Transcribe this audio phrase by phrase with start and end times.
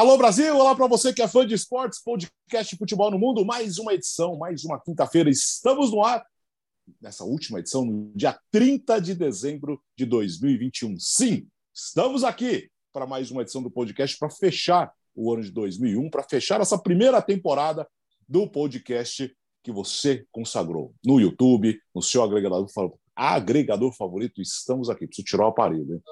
[0.00, 3.76] Alô Brasil, olá para você que é fã de esportes, podcast Futebol no Mundo, mais
[3.76, 6.24] uma edição, mais uma quinta-feira, estamos no ar,
[6.98, 10.98] nessa última edição, no dia 30 de dezembro de 2021.
[10.98, 16.08] Sim, estamos aqui para mais uma edição do podcast para fechar o ano de 2001,
[16.08, 17.86] para fechar essa primeira temporada
[18.26, 19.30] do podcast
[19.62, 22.66] que você consagrou no YouTube, no seu agregador,
[23.14, 25.92] agregador favorito, estamos aqui, preciso tirar o aparelho.
[25.92, 26.02] Hein?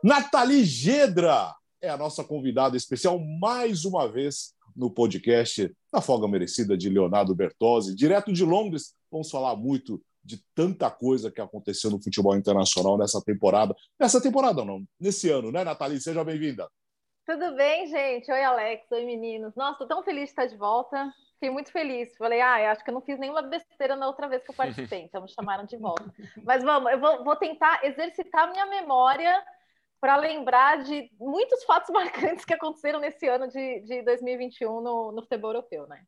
[0.00, 1.52] Nathalie Gedra,
[1.82, 7.34] é a nossa convidada especial mais uma vez no podcast da Folga Merecida de Leonardo
[7.34, 8.94] Bertozzi, direto de Londres.
[9.10, 13.74] Vamos falar muito de tanta coisa que aconteceu no futebol internacional nessa temporada.
[13.98, 16.00] Nessa temporada não, nesse ano, né, Nathalie?
[16.00, 16.68] Seja bem-vinda.
[17.26, 18.30] Tudo bem, gente?
[18.30, 18.86] Oi, Alex.
[18.92, 19.52] Oi, meninos.
[19.56, 21.12] Nossa, tô tão feliz de estar de volta.
[21.34, 22.16] Fiquei muito feliz.
[22.16, 25.00] Falei, ah, acho que eu não fiz nenhuma besteira na outra vez que eu participei,
[25.00, 26.04] então me chamaram de volta.
[26.44, 29.42] Mas vamos, eu vou, vou tentar exercitar minha memória
[30.02, 35.22] para lembrar de muitos fatos marcantes que aconteceram nesse ano de, de 2021 no, no
[35.22, 36.02] futebol europeu, né?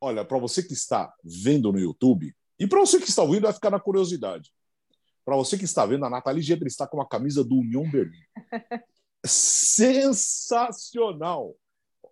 [0.00, 3.52] Olha, para você que está vendo no YouTube, e para você que está ouvindo, vai
[3.52, 4.50] ficar na curiosidade.
[5.22, 8.24] Para você que está vendo, a Nathalie Gedra está com uma camisa do Union Berlim.
[9.26, 10.74] Sensacional!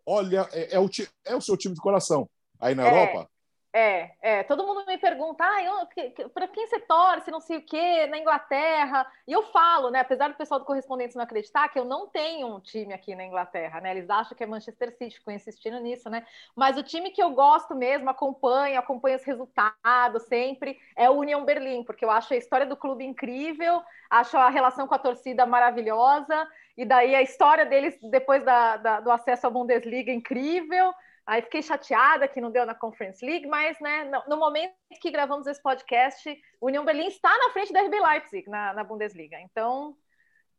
[0.05, 0.91] Olha, é, é, o,
[1.25, 2.29] é o seu time de coração.
[2.61, 2.91] Aí na é.
[2.91, 3.31] Europa,
[3.77, 5.89] é, é, todo mundo me pergunta, ah,
[6.33, 9.05] para quem você torce, não sei o quê, na Inglaterra.
[9.27, 12.47] E eu falo, né, apesar do pessoal do correspondente não acreditar, que eu não tenho
[12.47, 13.91] um time aqui na Inglaterra, né?
[13.91, 16.25] Eles acham que é Manchester City, ficam insistindo nisso, né?
[16.55, 21.45] Mas o time que eu gosto mesmo, acompanho, acompanho os resultados sempre, é o Union
[21.45, 25.45] Berlim, porque eu acho a história do clube incrível, acho a relação com a torcida
[25.47, 30.95] maravilhosa, e daí a história deles depois da, da, do acesso à Bundesliga incrível.
[31.27, 35.47] Aí fiquei chateada que não deu na Conference League, mas né, no, momento que gravamos
[35.47, 36.31] esse podcast,
[36.61, 39.41] o União Berlim está na frente da RB Leipzig na, na Bundesliga.
[39.41, 39.97] Então,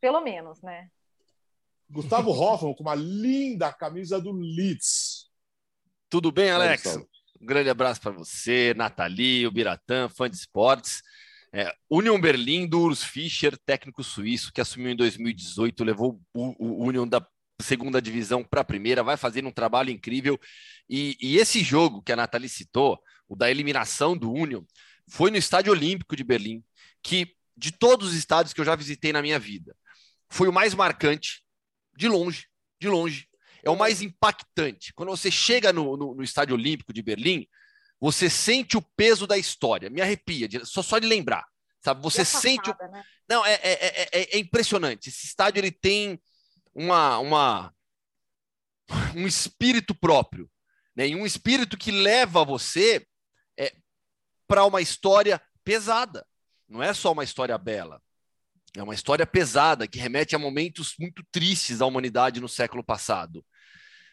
[0.02, 0.90] pelo menos, né?
[1.88, 5.30] Gustavo Hoffman com uma linda camisa do Leeds.
[6.09, 6.98] Tudo bem, Alex?
[7.40, 11.04] Um grande abraço para você, Nathalie, o Biratã, fã de esportes.
[11.54, 16.84] É, Union Berlim do Urs Fischer, técnico suíço, que assumiu em 2018, levou o, o
[16.84, 17.25] Union da
[17.62, 20.40] segunda divisão para a primeira, vai fazendo um trabalho incrível.
[20.90, 24.64] E, e, esse jogo que a Nathalie citou, o da eliminação do Union,
[25.08, 26.64] foi no Estádio Olímpico de Berlim,
[27.02, 29.76] que de todos os estádios que eu já visitei na minha vida,
[30.30, 31.44] foi o mais marcante,
[31.96, 32.48] de longe,
[32.80, 33.28] de longe.
[33.64, 34.94] É o mais impactante.
[34.94, 37.48] Quando você chega no, no, no Estádio Olímpico de Berlim,
[38.00, 39.90] você sente o peso da história.
[39.90, 41.44] Me arrepia, só, só de lembrar.
[41.84, 42.02] Sabe?
[42.04, 42.70] Você sente.
[42.70, 42.76] o...
[42.92, 43.04] né?
[43.28, 45.10] Não, é, é, é, é impressionante.
[45.10, 46.22] Esse estádio ele tem
[46.75, 47.74] uma, uma
[49.16, 50.50] um espírito próprio,
[50.96, 51.08] né?
[51.08, 53.06] E um espírito que leva você
[53.58, 53.74] é,
[54.47, 56.25] para uma história pesada.
[56.68, 58.02] Não é só uma história bela.
[58.75, 63.46] É uma história pesada que remete a momentos muito tristes da humanidade no século passado.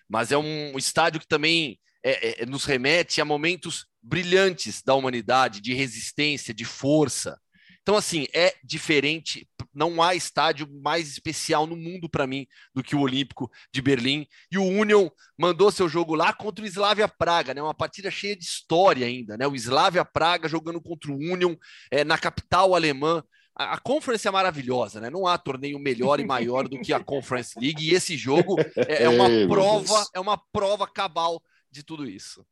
[0.09, 5.61] Mas é um estádio que também é, é, nos remete a momentos brilhantes da humanidade,
[5.61, 7.41] de resistência, de força.
[7.83, 9.49] Então, assim, é diferente.
[9.75, 14.27] Não há estádio mais especial no mundo para mim do que o Olímpico de Berlim.
[14.51, 17.61] E o Union mandou seu jogo lá contra o Slavia Praga, né?
[17.61, 19.47] Uma partida cheia de história ainda, né?
[19.47, 21.57] O Slavia Praga jogando contra o Union
[21.91, 23.23] é, na capital alemã.
[23.55, 25.11] A, a Conference é maravilhosa, né?
[25.11, 27.89] Não há torneio melhor e maior do que a Conference League.
[27.89, 32.47] E esse jogo é, é uma Ei, prova, é uma prova cabal de tudo isso.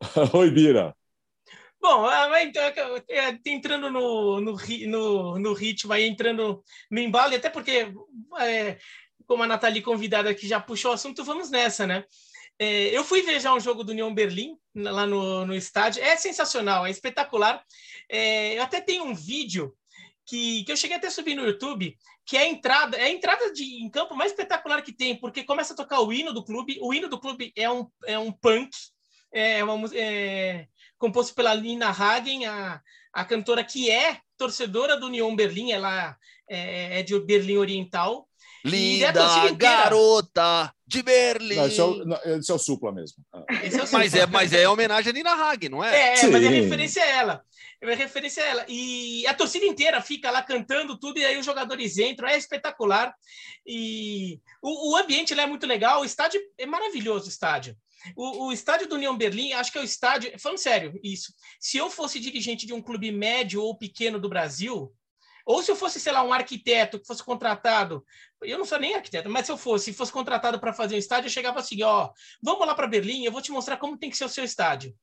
[0.32, 0.96] Oi, Bira.
[1.80, 2.62] Bom, ah, então,
[3.08, 4.56] é, entrando no, no,
[4.86, 7.92] no, no ritmo, aí entrando no embalo, até porque,
[8.40, 8.78] é,
[9.26, 12.04] como a Nathalie convidada aqui já puxou o assunto, vamos nessa, né?
[12.58, 16.16] É, eu fui ver já um jogo do União Berlim, lá no, no estádio, é
[16.16, 17.62] sensacional, é espetacular.
[18.10, 19.74] É, eu até tenho um vídeo
[20.24, 23.10] que, que eu cheguei até a subir no YouTube, que é a entrada, é a
[23.10, 26.44] entrada de, em campo mais espetacular que tem, porque começa a tocar o hino do
[26.44, 28.70] clube, o hino do clube é um, é um punk,
[29.32, 30.66] é uma, é,
[30.98, 32.80] composto pela Lina Hagen, a,
[33.12, 36.16] a cantora que é torcedora do Union Berlim, ela
[36.48, 38.28] é, é de Berlim Oriental.
[38.64, 39.12] Linda
[39.54, 41.56] garota de Berlim.
[41.56, 43.24] Não, esse, é o, esse é o Supla mesmo.
[43.32, 46.12] É o mas, é, mas é homenagem a Nina Hagen, não é?
[46.12, 46.30] É, Sim.
[46.30, 47.44] mas é referência a ela.
[47.80, 48.66] É referência a ela.
[48.68, 53.14] E a torcida inteira fica lá cantando tudo, e aí os jogadores entram, é espetacular.
[53.64, 57.76] E o, o ambiente lá é muito legal, o estádio é maravilhoso o estádio.
[58.14, 60.32] O, o, estádio do União Berlim, acho que é o estádio.
[60.38, 61.32] Falando sério, isso.
[61.58, 64.92] Se eu fosse dirigente de um clube médio ou pequeno do Brasil,
[65.46, 68.04] ou se eu fosse, sei lá, um arquiteto que fosse contratado,
[68.42, 71.28] eu não sou nem arquiteto, mas se eu fosse, fosse contratado para fazer um estádio,
[71.28, 72.10] eu chegava assim: ó,
[72.42, 74.94] vamos lá para Berlim, eu vou te mostrar como tem que ser o seu estádio.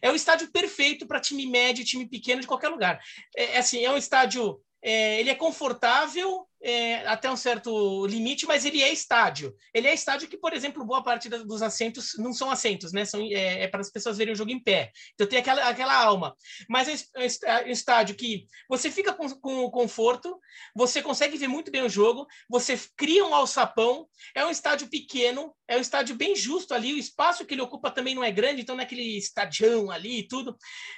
[0.00, 3.00] É o estádio perfeito para time médio, time pequeno de qualquer lugar.
[3.36, 8.46] É, é assim, é um estádio, é, ele é confortável, é, até um certo limite,
[8.46, 9.54] mas ele é estádio.
[9.72, 13.04] Ele é estádio que, por exemplo, boa parte dos assentos não são assentos, né?
[13.04, 14.90] São, é, é para as pessoas verem o jogo em pé.
[15.14, 16.34] Então tem aquela, aquela alma.
[16.68, 20.38] Mas é, é, é um estádio que você fica com, com conforto,
[20.74, 25.54] você consegue ver muito bem o jogo, você cria um alçapão, é um estádio pequeno,
[25.68, 28.62] é um estádio bem justo ali, o espaço que ele ocupa também não é grande,
[28.62, 30.56] então não é aquele estadião ali e tudo.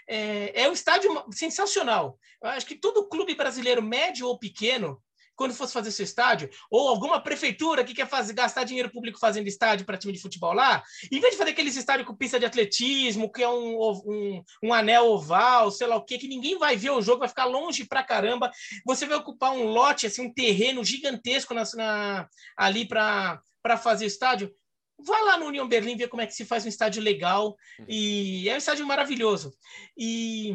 [0.09, 2.19] É, é um estádio sensacional.
[2.43, 5.01] Eu acho que todo clube brasileiro, médio ou pequeno,
[5.41, 9.47] quando fosse fazer seu estádio, ou alguma prefeitura que quer fazer, gastar dinheiro público fazendo
[9.47, 12.45] estádio para time de futebol lá, em vez de fazer aqueles estádios com pista de
[12.45, 16.77] atletismo, que é um, um, um anel oval, sei lá o quê, que ninguém vai
[16.77, 18.51] ver o jogo, vai ficar longe pra caramba,
[18.85, 23.41] você vai ocupar um lote, assim, um terreno gigantesco na, na ali para
[23.83, 24.55] fazer o estádio,
[25.03, 27.57] Vai lá no União Berlim ver como é que se faz um estádio legal.
[27.89, 29.51] E é um estádio maravilhoso.
[29.97, 30.51] E,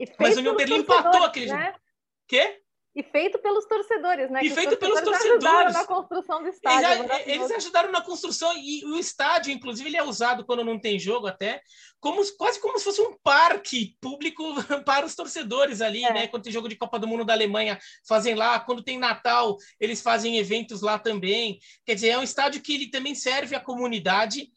[0.00, 1.66] e Mas o União Berlim empatou aquele né?
[1.66, 1.78] jogo.
[2.26, 2.60] Quê?
[2.96, 4.40] E feito pelos torcedores, né?
[4.42, 5.44] E que feito pelos torcedores.
[5.44, 7.04] Ajudaram na construção do estádio.
[7.04, 10.98] Eles, eles, ajudaram na construção e o estádio, inclusive, ele é usado quando não tem
[10.98, 11.60] jogo até,
[12.00, 14.42] como quase como se fosse um parque público
[14.86, 16.12] para os torcedores ali, é.
[16.14, 16.26] né?
[16.26, 17.78] Quando tem jogo de Copa do Mundo da Alemanha,
[18.08, 18.58] fazem lá.
[18.58, 21.58] Quando tem Natal, eles fazem eventos lá também.
[21.84, 24.48] Quer dizer, é um estádio que ele também serve à comunidade.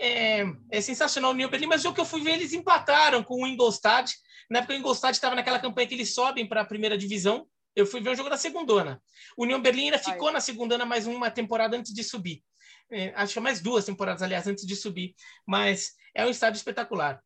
[0.00, 3.44] É, é sensacional o New Berlim, mas o que eu fui ver, eles empataram com
[3.44, 4.12] o Ingolstadt.
[4.50, 7.86] Na época, o Ingolstadt estava naquela campanha que eles sobem para a primeira divisão eu
[7.86, 9.02] fui ver o jogo da segundona.
[9.36, 12.42] O União Berlim ainda ficou na segundona mais uma temporada antes de subir.
[12.90, 15.14] É, acho que é mais duas temporadas, aliás, antes de subir.
[15.46, 17.20] Mas é um estádio espetacular.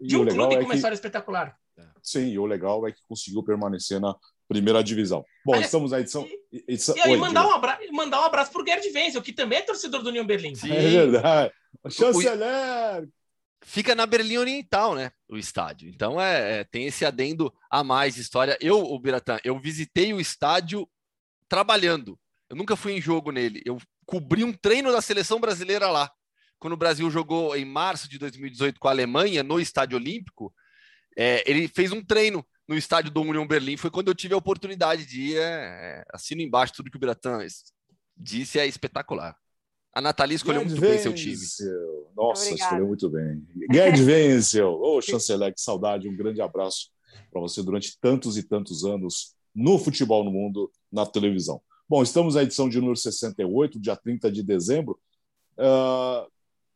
[0.00, 0.76] De um clube é com uma que...
[0.76, 1.56] história espetacular.
[2.02, 4.14] Sim, e o legal é que conseguiu permanecer na
[4.48, 5.24] primeira divisão.
[5.44, 6.26] Bom, Aliás, estamos na edição.
[6.52, 6.96] E, edição...
[6.96, 7.78] e aí, Oi, mandar, um abra...
[7.92, 10.54] mandar um abraço para o Gerd Wenzel, que também é torcedor do União Berlim.
[10.54, 10.72] Sim.
[10.72, 11.52] É verdade.
[11.82, 13.08] O chanceler!
[13.62, 15.10] Fica na Berlim Oriental, né?
[15.28, 15.88] O estádio.
[15.88, 18.56] Então é, é, tem esse adendo a mais história.
[18.60, 20.88] Eu, o Biratã, eu visitei o estádio
[21.48, 22.18] trabalhando.
[22.48, 23.62] Eu nunca fui em jogo nele.
[23.64, 26.10] Eu cobri um treino da seleção brasileira lá.
[26.58, 30.54] Quando o Brasil jogou em março de 2018 com a Alemanha no Estádio Olímpico,
[31.16, 33.76] é, ele fez um treino no estádio do União Berlim.
[33.76, 35.36] Foi quando eu tive a oportunidade de ir.
[35.38, 37.38] É, é assino embaixo tudo que o Biratã
[38.16, 39.36] disse, é espetacular.
[39.92, 41.36] A Nathalie escolheu Gerd muito bem seu time.
[42.16, 42.54] Nossa, Obrigada.
[42.54, 43.46] escolheu muito bem.
[43.70, 46.08] Gerd Wenzel, ô oh, chanceler, que saudade.
[46.08, 46.90] Um grande abraço
[47.30, 51.60] para você durante tantos e tantos anos no futebol no mundo, na televisão.
[51.86, 54.98] Bom, estamos na edição de número 68, dia 30 de dezembro.
[55.58, 56.26] Uh,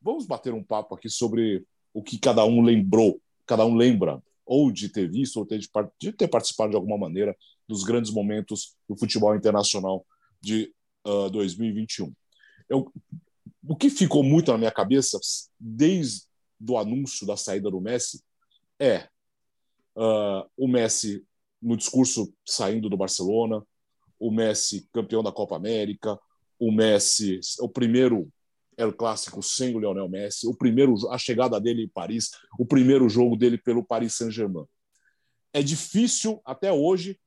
[0.03, 1.65] vamos bater um papo aqui sobre
[1.95, 5.59] o que cada um lembrou, cada um lembra, ou de ter visto, ou de,
[5.99, 7.35] de ter participado de alguma maneira
[7.67, 10.05] dos grandes momentos do futebol internacional
[10.39, 10.71] de
[11.07, 12.13] uh, 2021.
[12.69, 12.93] Eu,
[13.67, 15.19] o que ficou muito na minha cabeça
[15.59, 16.23] desde
[16.69, 18.23] o anúncio da saída do Messi
[18.79, 19.09] é
[19.97, 21.25] uh, o Messi
[21.61, 23.63] no discurso saindo do Barcelona,
[24.19, 26.19] o Messi campeão da Copa América,
[26.59, 28.29] o Messi, o primeiro
[28.77, 32.67] era o clássico sem o Lionel Messi, o primeiro a chegada dele em Paris, o
[32.67, 34.67] primeiro jogo dele pelo Paris Saint-Germain.
[35.53, 37.19] É difícil até hoje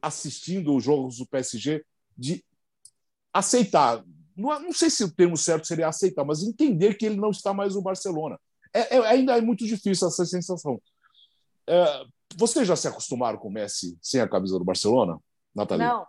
[0.00, 1.84] assistindo os jogos do PSG
[2.16, 2.42] de
[3.32, 4.02] aceitar
[4.36, 7.52] não, não, sei se o termo certo seria aceitar, mas entender que ele não está
[7.52, 8.38] mais no Barcelona.
[8.72, 10.80] É, é ainda é muito difícil essa sensação.
[11.66, 12.04] É,
[12.36, 15.18] vocês já se acostumaram com o Messi sem a camisa do Barcelona,
[15.54, 15.86] Nathalie?
[15.86, 16.06] Não,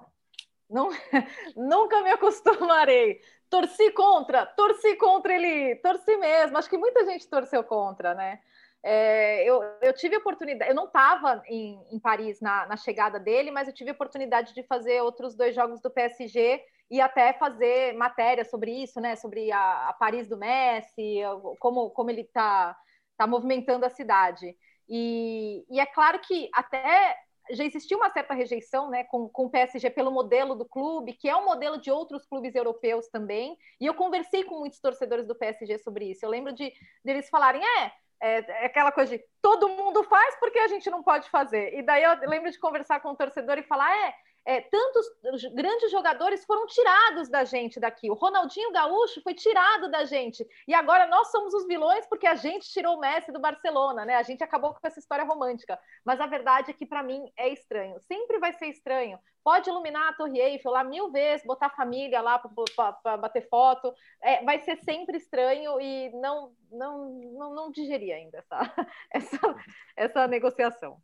[0.69, 0.89] não
[1.55, 3.19] nunca me acostumarei.
[3.49, 6.57] Torci contra, torci contra ele, torci mesmo.
[6.57, 8.39] Acho que muita gente torceu contra, né?
[8.87, 13.49] É, eu, eu, tive oportunidade, eu não estava em, em, Paris na, na, chegada dele,
[13.49, 18.45] mas eu tive oportunidade de fazer outros dois jogos do PSG e até fazer matéria
[18.45, 19.15] sobre isso, né?
[19.15, 21.19] Sobre a, a Paris do Messi,
[21.59, 22.77] como, como ele está
[23.17, 24.55] tá movimentando a cidade.
[24.87, 27.15] E, e, é claro que até
[27.51, 31.29] já existia uma certa rejeição né, com, com o PSG pelo modelo do clube, que
[31.29, 33.57] é um modelo de outros clubes europeus também.
[33.79, 36.25] E eu conversei com muitos torcedores do PSG sobre isso.
[36.25, 36.71] Eu lembro de
[37.03, 41.03] deles falarem: é, é, é, aquela coisa de todo mundo faz porque a gente não
[41.03, 41.77] pode fazer.
[41.77, 44.13] E daí eu lembro de conversar com o torcedor e falar: é,
[44.45, 45.05] é, tantos
[45.53, 48.11] grandes jogadores foram tirados da gente daqui.
[48.11, 50.47] O Ronaldinho Gaúcho foi tirado da gente.
[50.67, 54.15] E agora nós somos os vilões porque a gente tirou o Messi do Barcelona, né?
[54.15, 55.79] A gente acabou com essa história romântica.
[56.05, 57.99] Mas a verdade é que para mim é estranho.
[58.01, 59.17] Sempre vai ser estranho.
[59.43, 63.93] Pode iluminar a Torre Eiffel lá mil vezes, botar família lá para bater foto.
[64.21, 68.59] É, vai ser sempre estranho e não, não, não, não digeri ainda essa,
[69.11, 69.55] essa,
[69.95, 71.01] essa negociação.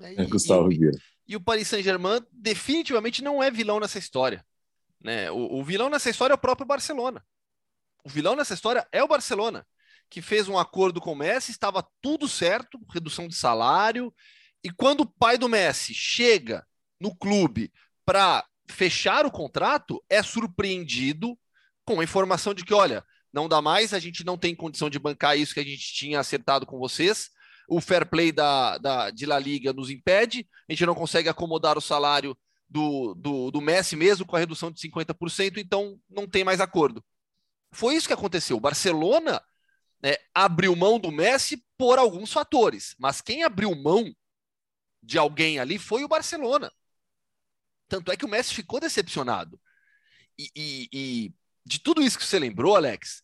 [0.00, 0.98] É, Gustavo Vieira.
[1.32, 4.44] E o Paris Saint-Germain definitivamente não é vilão nessa história.
[5.00, 5.30] Né?
[5.30, 7.24] O, o, vilão nessa história é o próprio Barcelona.
[8.04, 9.66] O vilão nessa história é o Barcelona,
[10.10, 14.14] que fez um acordo com o Messi, estava tudo certo, redução de salário.
[14.62, 16.66] E quando o pai do Messi chega
[17.00, 17.72] no clube
[18.04, 21.34] para fechar o contrato, é surpreendido
[21.82, 24.98] com a informação de que, olha, não dá mais, a gente não tem condição de
[24.98, 27.30] bancar isso que a gente tinha acertado com vocês.
[27.68, 31.78] O fair play da, da, de La Liga nos impede, a gente não consegue acomodar
[31.78, 32.36] o salário
[32.68, 37.04] do, do, do Messi mesmo com a redução de 50%, então não tem mais acordo.
[37.72, 38.56] Foi isso que aconteceu.
[38.56, 39.42] O Barcelona
[40.02, 44.14] né, abriu mão do Messi por alguns fatores, mas quem abriu mão
[45.02, 46.72] de alguém ali foi o Barcelona.
[47.88, 49.60] Tanto é que o Messi ficou decepcionado.
[50.38, 53.22] E, e, e de tudo isso que você lembrou, Alex,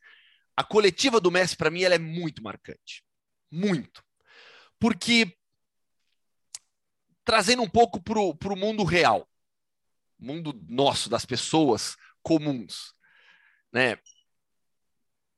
[0.57, 3.05] a coletiva do Messi, para mim, ela é muito marcante.
[3.51, 4.05] Muito.
[4.79, 5.37] Porque
[7.25, 9.29] trazendo um pouco para o mundo real,
[10.19, 12.95] mundo nosso, das pessoas comuns,
[13.73, 13.99] né?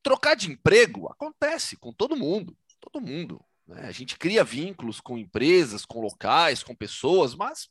[0.03, 3.45] Trocar de emprego acontece com todo mundo, todo mundo.
[3.67, 3.87] Né?
[3.87, 7.69] A gente cria vínculos com empresas, com locais, com pessoas, mas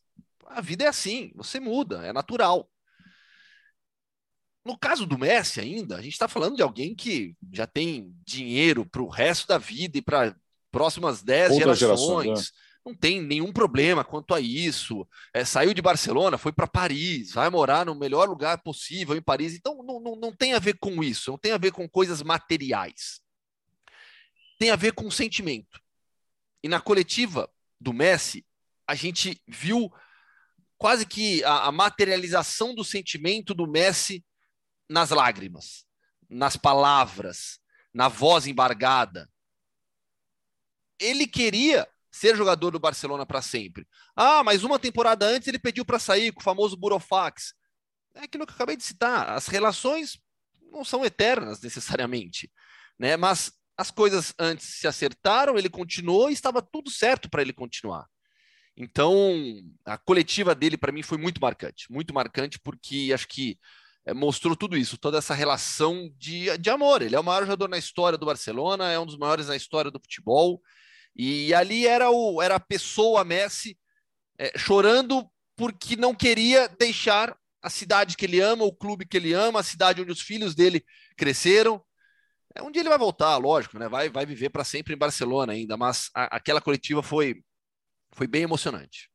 [0.47, 2.69] a vida é assim, você muda, é natural.
[4.65, 8.85] No caso do Messi, ainda, a gente está falando de alguém que já tem dinheiro
[8.85, 10.35] para o resto da vida e para
[10.71, 12.49] próximas 10 gerações.
[12.49, 12.69] é.
[12.85, 15.07] Não tem nenhum problema quanto a isso.
[15.33, 19.53] É, saiu de Barcelona, foi para Paris, vai morar no melhor lugar possível em Paris.
[19.53, 22.23] Então, não, não, não tem a ver com isso, não tem a ver com coisas
[22.23, 23.21] materiais.
[24.57, 25.79] Tem a ver com sentimento.
[26.63, 27.49] E na coletiva
[27.79, 28.45] do Messi,
[28.87, 29.91] a gente viu
[30.77, 34.25] quase que a, a materialização do sentimento do Messi
[34.89, 35.85] nas lágrimas,
[36.29, 37.59] nas palavras,
[37.93, 39.29] na voz embargada.
[40.99, 43.87] Ele queria ser jogador do Barcelona para sempre.
[44.15, 47.53] Ah, mas uma temporada antes ele pediu para sair com o famoso Burofax.
[48.15, 49.29] É aquilo que eu acabei de citar.
[49.29, 50.19] As relações
[50.71, 52.51] não são eternas necessariamente,
[52.97, 53.15] né?
[53.15, 58.05] Mas as coisas antes se acertaram, ele continuou e estava tudo certo para ele continuar.
[58.75, 59.35] Então,
[59.85, 63.57] a coletiva dele para mim foi muito marcante, muito marcante porque acho que
[64.05, 67.01] é, mostrou tudo isso, toda essa relação de, de amor.
[67.01, 69.91] Ele é o maior jogador na história do Barcelona, é um dos maiores na história
[69.91, 70.61] do futebol.
[71.21, 73.77] E ali era, o, era a pessoa Messi
[74.37, 79.33] é, chorando porque não queria deixar a cidade que ele ama, o clube que ele
[79.33, 80.81] ama, a cidade onde os filhos dele
[81.17, 81.83] cresceram.
[82.55, 83.89] É, um dia ele vai voltar, lógico, né?
[83.89, 87.43] Vai, vai viver para sempre em Barcelona ainda, mas a, aquela coletiva foi,
[88.13, 89.11] foi bem emocionante.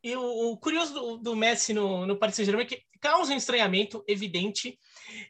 [0.00, 3.36] E o, o curioso do, do, Messi no, no Paris Saint-Germain é que causa um
[3.36, 4.78] estranhamento evidente.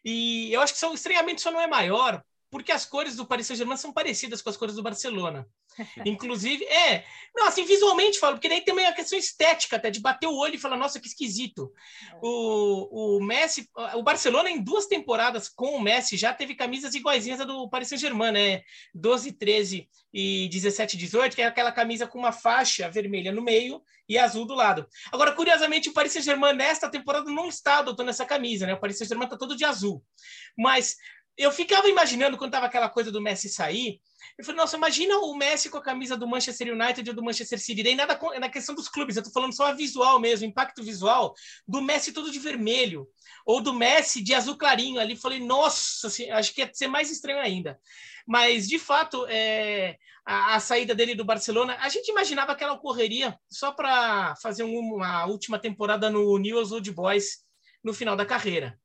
[0.04, 3.46] E eu acho que o estranhamento só não é maior porque as cores do Paris
[3.46, 5.46] Saint-Germain são parecidas com as cores do Barcelona.
[6.06, 7.04] Inclusive, é.
[7.34, 10.54] Não, assim, visualmente falo, porque daí tem uma questão estética até, de bater o olho
[10.54, 11.72] e falar, nossa, que esquisito.
[12.12, 12.18] É.
[12.22, 17.40] O, o Messi, o Barcelona, em duas temporadas com o Messi, já teve camisas iguaizinhas
[17.40, 18.62] a do Paris Saint-Germain, né?
[18.94, 23.82] 12, 13 e 17, 18, que é aquela camisa com uma faixa vermelha no meio
[24.08, 24.86] e azul do lado.
[25.12, 28.74] Agora, curiosamente, o Paris Saint-Germain, nesta temporada, não está adotando essa camisa, né?
[28.74, 30.02] O Paris Saint-Germain está todo de azul.
[30.56, 30.96] Mas
[31.36, 34.00] eu ficava imaginando quando tava aquela coisa do Messi sair.
[34.38, 37.58] Eu falei, nossa, imagina o Messi com a camisa do Manchester United ou do Manchester
[37.60, 37.82] City.
[37.82, 41.34] Daí nada na questão dos clubes, eu tô falando só a visual mesmo, impacto visual
[41.68, 43.06] do Messi todo de vermelho
[43.44, 45.14] ou do Messi de azul clarinho ali.
[45.14, 47.78] Falei, nossa, acho que ia ser mais estranho ainda.
[48.26, 52.72] Mas de fato, é, a, a, saída dele do Barcelona, a gente imaginava que ela
[52.72, 57.44] ocorreria só para fazer uma última temporada no News Old Boys
[57.84, 58.78] no final da carreira.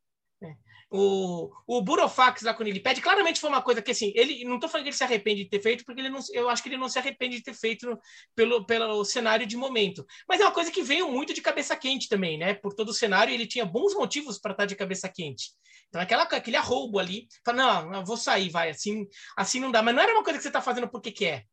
[0.93, 4.55] O, o Burofax lá quando ele pede, claramente foi uma coisa que assim, ele não
[4.55, 6.67] estou falando que ele se arrepende de ter feito, porque ele não, eu acho que
[6.67, 7.98] ele não se arrepende de ter feito
[8.36, 10.05] pelo, pelo cenário de momento.
[10.27, 12.55] Mas é uma coisa que veio muito de cabeça quente também, né?
[12.55, 15.51] Por todo o cenário, ele tinha bons motivos para estar de cabeça quente.
[15.88, 19.07] Então, aquela, aquele arroubo ali, fala, não, eu vou sair, vai, assim,
[19.38, 19.81] assim não dá.
[19.81, 21.45] Mas não era uma coisa que você está fazendo porque quer,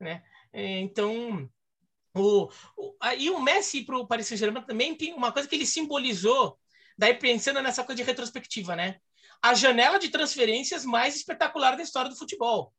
[0.00, 0.22] né?
[0.50, 1.46] É, então,
[2.14, 2.96] o, o,
[3.34, 6.58] o Messi para o Paris Saint-Germain também tem uma coisa que ele simbolizou
[6.98, 8.96] Daí pensando nessa coisa de retrospectiva, né?
[9.40, 12.74] A janela de transferências mais espetacular da história do futebol.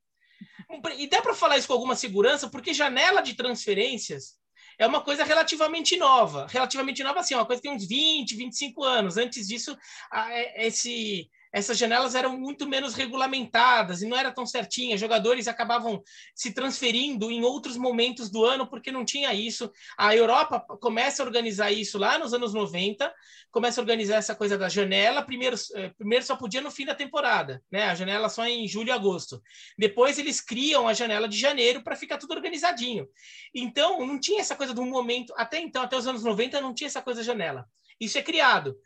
[0.98, 4.38] E dá para falar isso com alguma segurança, porque janela de transferências
[4.78, 6.48] é uma coisa relativamente nova.
[6.50, 9.18] Relativamente nova, assim, é uma coisa que tem uns 20, 25 anos.
[9.18, 9.78] Antes disso,
[10.14, 14.98] é, esse, essas janelas eram muito menos regulamentadas e não era tão certinha.
[14.98, 16.02] Jogadores acabavam
[16.36, 19.72] se transferindo em outros momentos do ano porque não tinha isso.
[19.98, 23.12] A Europa começa a organizar isso lá nos anos 90,
[23.52, 25.24] começa a organizar essa coisa da janela.
[25.24, 27.86] Primeiro, eh, primeiro só podia no fim da temporada, né?
[27.86, 29.42] A janela só em julho e agosto.
[29.78, 33.08] Depois eles criam a janela de janeiro para ficar tudo organizadinho.
[33.54, 36.88] Então, não tinha essa coisa do momento, até então, até os anos 90, não tinha
[36.88, 37.66] essa coisa janela.
[38.00, 38.78] Isso é criado.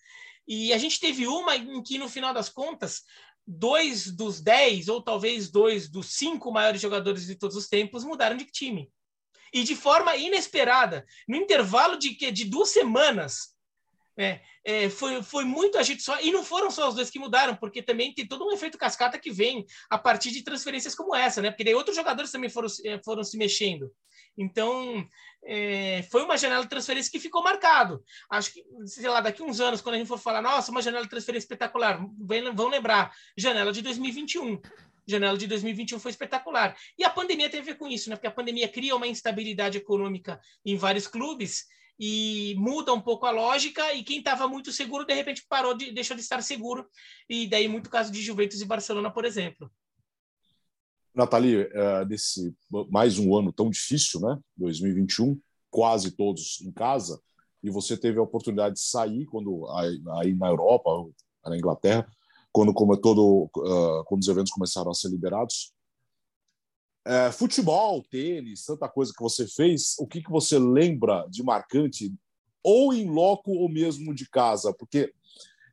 [0.47, 3.03] E a gente teve uma em que, no final das contas,
[3.45, 8.37] dois dos dez, ou talvez dois dos cinco maiores jogadores de todos os tempos mudaram
[8.37, 8.91] de time.
[9.53, 13.53] e de forma inesperada, no intervalo de, de duas semanas.
[14.15, 17.55] É, é, foi, foi muito agito só, e não foram só os dois que mudaram,
[17.55, 21.41] porque também tem todo um efeito cascata que vem a partir de transferências como essa,
[21.41, 21.49] né?
[21.49, 23.91] Porque daí outros jogadores também foram, é, foram se mexendo.
[24.37, 25.07] Então,
[25.45, 28.03] é, foi uma janela de transferência que ficou marcado.
[28.29, 31.03] Acho que, sei lá, daqui uns anos, quando a gente for falar, nossa, uma janela
[31.03, 31.99] de transferência espetacular,
[32.53, 34.61] vão lembrar, janela de 2021
[35.05, 36.77] janela de 2021 foi espetacular.
[36.97, 38.15] E a pandemia tem a ver com isso, né?
[38.15, 41.65] Porque a pandemia cria uma instabilidade econômica em vários clubes
[41.99, 45.91] e muda um pouco a lógica e quem estava muito seguro de repente parou de
[45.91, 46.87] deixou de estar seguro
[47.29, 49.71] e daí muito caso de Juventus e Barcelona por exemplo
[51.15, 52.55] Nathalie é, desse
[52.89, 55.39] mais um ano tão difícil né 2021
[55.69, 57.19] quase todos em casa
[57.61, 59.67] e você teve a oportunidade de sair quando
[60.17, 60.89] aí na Europa
[61.45, 62.07] na Inglaterra
[62.51, 65.73] quando como todo uh, quando os eventos começaram a ser liberados
[67.05, 72.13] é, futebol, tênis, tanta coisa que você fez, o que, que você lembra de marcante,
[72.63, 74.73] ou em loco ou mesmo de casa?
[74.73, 75.13] Porque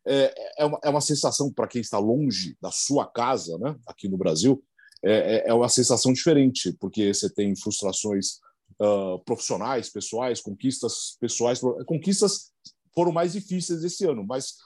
[0.04, 4.08] é, é, uma, é uma sensação para quem está longe da sua casa, né, aqui
[4.08, 4.62] no Brasil,
[5.02, 8.40] é, é, é uma sensação diferente, porque você tem frustrações
[8.80, 11.60] uh, profissionais, pessoais, conquistas pessoais.
[11.86, 12.52] Conquistas
[12.94, 14.56] foram mais difíceis esse ano, mas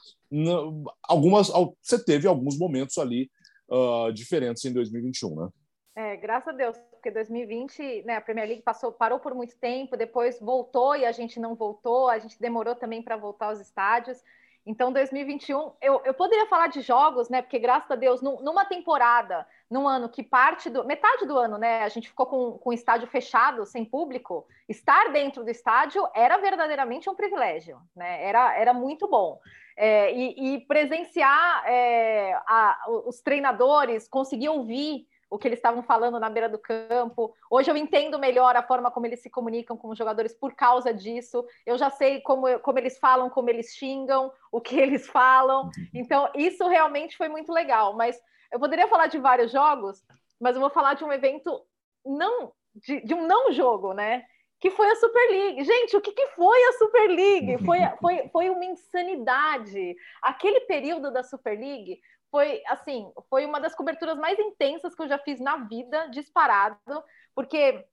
[1.03, 1.51] algumas,
[1.81, 3.31] você teve alguns momentos ali
[3.69, 5.49] uh, diferentes em 2021, né?
[5.97, 9.97] É, graças a Deus, porque 2020, né, a Premier League passou, parou por muito tempo,
[9.97, 14.19] depois voltou e a gente não voltou, a gente demorou também para voltar aos estádios.
[14.67, 17.43] Então, 2021, eu, eu poderia falar de jogos, né?
[17.43, 20.85] Porque graças a Deus, numa temporada, num ano que parte do.
[20.85, 21.83] metade do ano, né?
[21.83, 24.47] A gente ficou com, com o estádio fechado, sem público.
[24.69, 28.25] Estar dentro do estádio era verdadeiramente um privilégio, né?
[28.25, 29.41] Era, era muito bom.
[29.77, 36.21] É, e, e, presenciar é, a, os treinadores, conseguir ouvir o que eles estavam falando
[36.21, 37.35] na beira do campo.
[37.51, 40.95] Hoje eu entendo melhor a forma como eles se comunicam com os jogadores por causa
[40.95, 41.45] disso.
[41.67, 45.71] Eu já sei como, como eles falam, como eles xingam, o que eles falam.
[45.93, 47.95] Então, isso realmente foi muito legal.
[47.95, 48.21] Mas
[48.55, 50.03] eu poderia falar de vários jogos,
[50.41, 51.61] mas eu vou falar de um evento
[52.07, 54.25] não de, de um não jogo, né?
[54.61, 55.63] que foi a Super League.
[55.63, 57.63] Gente, o que, que foi a Super League?
[57.67, 59.95] Foi, foi, foi uma insanidade.
[60.23, 65.09] Aquele período da Super League foi assim, foi uma das coberturas mais intensas que eu
[65.09, 67.85] já fiz na vida, disparado, porque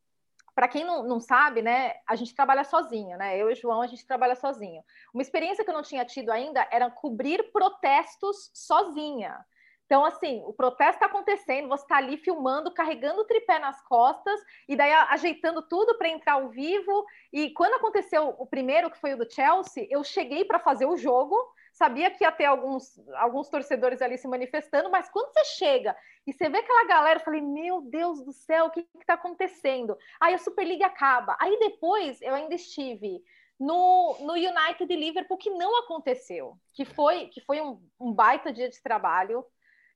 [0.55, 3.37] para quem não, não sabe, né, a gente trabalha sozinho, né?
[3.37, 4.81] Eu e o João, a gente trabalha sozinho.
[5.13, 9.45] Uma experiência que eu não tinha tido ainda era cobrir protestos sozinha.
[9.91, 14.39] Então, assim, o protesto está acontecendo, você está ali filmando, carregando o tripé nas costas,
[14.65, 17.05] e daí ajeitando tudo para entrar ao vivo.
[17.33, 20.95] E quando aconteceu o primeiro, que foi o do Chelsea, eu cheguei para fazer o
[20.95, 21.35] jogo,
[21.73, 25.93] sabia que ia ter alguns, alguns torcedores ali se manifestando, mas quando você chega
[26.25, 29.97] e você vê aquela galera, eu falei, meu Deus do céu, o que está acontecendo?
[30.21, 31.35] Aí a Superliga acaba.
[31.37, 33.21] Aí depois eu ainda estive
[33.59, 38.53] no, no United e Liverpool, que não aconteceu, que foi, que foi um, um baita
[38.53, 39.45] dia de trabalho.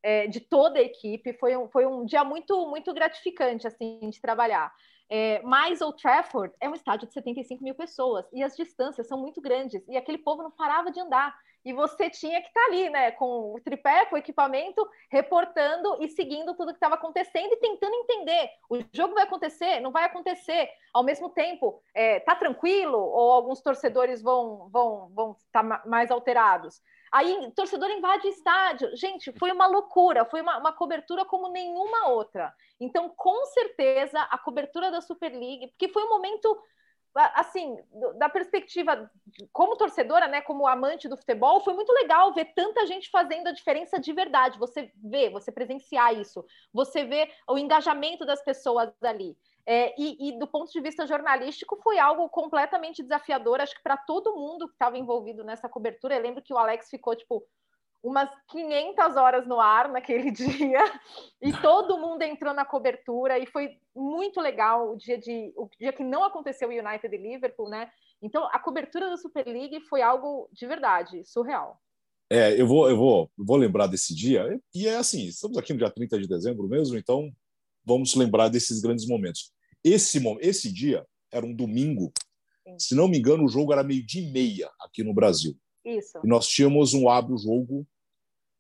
[0.08, 4.22] É, de toda a equipe, foi um, foi um dia muito, muito gratificante assim de
[4.22, 4.72] trabalhar.
[5.10, 9.20] É, mas o Trafford é um estádio de 75 mil pessoas e as distâncias são
[9.20, 11.36] muito grandes e aquele povo não parava de andar
[11.66, 15.98] e você tinha que estar tá ali, né, com o tripé, com o equipamento, reportando
[16.00, 18.52] e seguindo tudo que estava acontecendo e tentando entender.
[18.70, 19.80] O jogo vai acontecer?
[19.80, 20.70] Não vai acontecer?
[20.94, 22.98] Ao mesmo tempo, é, tá tranquilo?
[22.98, 26.82] Ou alguns torcedores vão vão vão estar tá mais alterados?
[27.12, 28.96] Aí, torcedor invade estádio.
[28.96, 32.54] Gente, foi uma loucura, foi uma, uma cobertura como nenhuma outra.
[32.80, 36.62] Então, com certeza, a cobertura da Super League, porque foi um momento
[37.16, 37.78] assim,
[38.18, 39.10] da perspectiva
[39.54, 43.52] como torcedora, né, como amante do futebol, foi muito legal ver tanta gente fazendo a
[43.52, 44.60] diferença de verdade.
[44.60, 49.38] Você vê, você presenciar isso, você vê o engajamento das pessoas ali.
[49.68, 53.98] É, e, e, do ponto de vista jornalístico, foi algo completamente desafiador, acho que para
[53.98, 56.16] todo mundo que estava envolvido nessa cobertura.
[56.16, 57.44] Eu lembro que o Alex ficou tipo
[58.06, 60.80] umas 500 horas no ar naquele dia
[61.42, 65.92] e todo mundo entrou na cobertura e foi muito legal o dia de o dia
[65.92, 67.90] que não aconteceu o United e Liverpool, né?
[68.22, 71.82] Então a cobertura da Super League foi algo de verdade surreal.
[72.30, 75.80] É, eu vou eu vou vou lembrar desse dia e é assim, estamos aqui no
[75.80, 77.32] dia 30 de dezembro mesmo, então
[77.84, 79.52] vamos lembrar desses grandes momentos.
[79.84, 82.14] Esse esse dia era um domingo.
[82.68, 82.80] Sim.
[82.80, 85.56] Se não me engano, o jogo era meio-dia e meia aqui no Brasil.
[85.84, 86.20] Isso.
[86.24, 87.88] E nós tínhamos um abre o jogo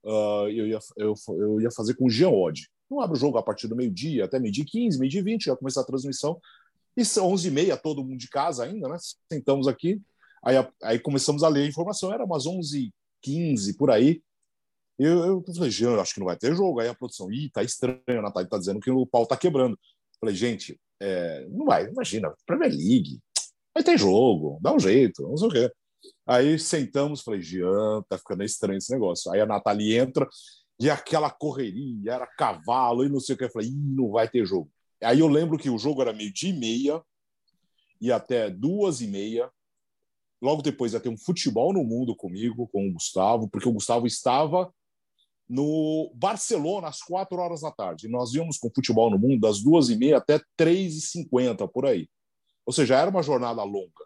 [0.06, 2.68] uh, eu, ia, eu, eu ia fazer com o Odd.
[2.90, 5.82] Não abre o jogo a partir do meio-dia, até meio-dia 15, meio-dia 20, já começar
[5.82, 6.40] a transmissão.
[6.96, 8.98] E são 11h30, todo mundo de casa ainda, né?
[9.32, 10.02] Sentamos aqui,
[10.44, 14.22] aí, aí começamos a ler a informação, era umas 11h15 por aí.
[14.98, 16.80] Eu, eu falei, Jean, acho que não vai ter jogo.
[16.80, 19.78] Aí a produção, ih, tá estranho, a Natália tá dizendo que o pau tá quebrando.
[20.20, 23.20] falei, gente, É, não vai, imagina, Premier League.
[23.74, 25.72] Vai ter jogo, dá um jeito, não sei o quê.
[26.28, 29.32] Aí sentamos, falei, Jean, tá ficando estranho esse negócio.
[29.32, 30.28] Aí a Nathalie entra
[30.80, 33.44] e aquela correria, era cavalo e não sei o que.
[33.44, 34.70] Eu falei, não vai ter jogo.
[35.04, 37.02] Aí eu lembro que o jogo era meio dia e meia
[38.02, 39.50] e até duas e meia.
[40.42, 44.08] Logo depois ia ter um futebol no mundo comigo, com o Gustavo, porque o Gustavo
[44.08, 44.74] estava
[45.48, 48.08] no Barcelona às quatro horas da tarde.
[48.08, 51.86] Nós íamos com futebol no mundo das duas e meia até três e cinquenta, por
[51.86, 52.10] aí.
[52.66, 54.06] Ou seja, era uma jornada longa.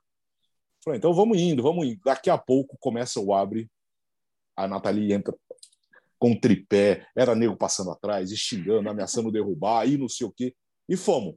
[0.83, 1.99] Falei, então vamos indo, vamos indo.
[2.03, 3.69] Daqui a pouco começa o abre,
[4.55, 5.35] a Nathalie entra
[6.17, 10.53] com tripé, era nego passando atrás, e xingando, ameaçando derrubar, aí não sei o quê.
[10.87, 11.35] E fomos.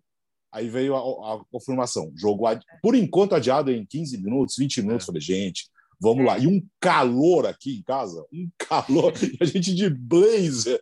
[0.50, 2.12] Aí veio a, a confirmação.
[2.16, 2.64] Jogo, adi...
[2.82, 5.04] por enquanto, adiado em 15 minutos, 20 minutos.
[5.04, 5.06] É.
[5.06, 5.68] Falei, gente,
[6.00, 6.38] vamos lá.
[6.38, 10.80] E um calor aqui em casa, um calor, a gente de blazer.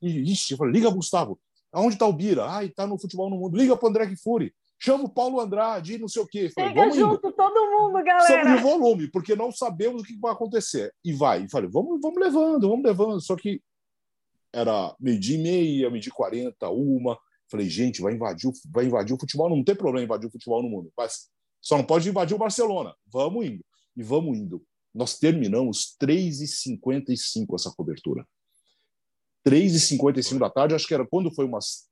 [0.00, 1.38] E, ixi, eu falei, liga, Gustavo,
[1.70, 2.46] aonde tá o Bira?
[2.46, 3.56] Ai, tá no Futebol no Mundo.
[3.56, 4.52] Liga pro André Kifuri
[4.84, 6.50] chama o Paulo Andrade, não sei o quê.
[6.50, 7.36] Falei, Chega junto indo.
[7.36, 8.26] todo mundo, galera.
[8.26, 10.92] Sobre o volume, porque não sabemos o que vai acontecer.
[11.04, 11.44] E vai.
[11.44, 13.20] E falei, vamos, vamos levando, vamos levando.
[13.20, 13.62] Só que
[14.52, 17.16] era meio-dia e meia, e quarenta, uma.
[17.48, 19.48] Falei, gente, vai invadir, vai invadir o futebol.
[19.48, 20.92] Não tem problema invadir o futebol no mundo.
[20.96, 21.28] Mas
[21.60, 22.92] só não pode invadir o Barcelona.
[23.06, 23.64] Vamos indo.
[23.96, 24.64] E vamos indo.
[24.92, 28.26] Nós terminamos 3h55 essa cobertura.
[29.46, 31.88] 3h55 da tarde, acho que era quando foi umas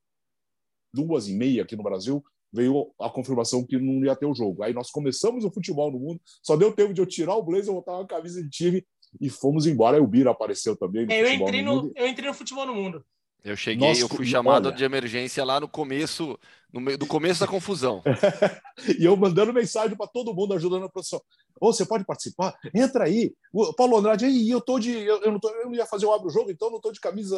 [0.92, 4.62] duas e meia aqui no Brasil, veio a confirmação que não ia ter o jogo.
[4.62, 7.72] Aí nós começamos o futebol no mundo, só deu tempo de eu tirar o blazer,
[7.72, 8.84] botar uma camisa de time
[9.20, 9.96] e fomos embora.
[9.96, 11.06] Aí o Bira apareceu também.
[11.10, 13.04] É, eu, entrei no, no eu entrei no futebol no mundo.
[13.42, 14.76] Eu cheguei, Nossa, eu fui chamado olha.
[14.76, 16.38] de emergência lá no começo,
[16.72, 18.02] no meio do começo da confusão.
[18.98, 21.22] e eu mandando mensagem para todo mundo, ajudando a pessoa.
[21.58, 22.54] Ô, você pode participar?
[22.74, 23.32] Entra aí.
[23.52, 24.92] O Paulo Andrade, aí, eu tô de.
[24.92, 26.92] Eu, eu, não, tô, eu não ia fazer o abro jogo, então eu não tô
[26.92, 27.36] de camisa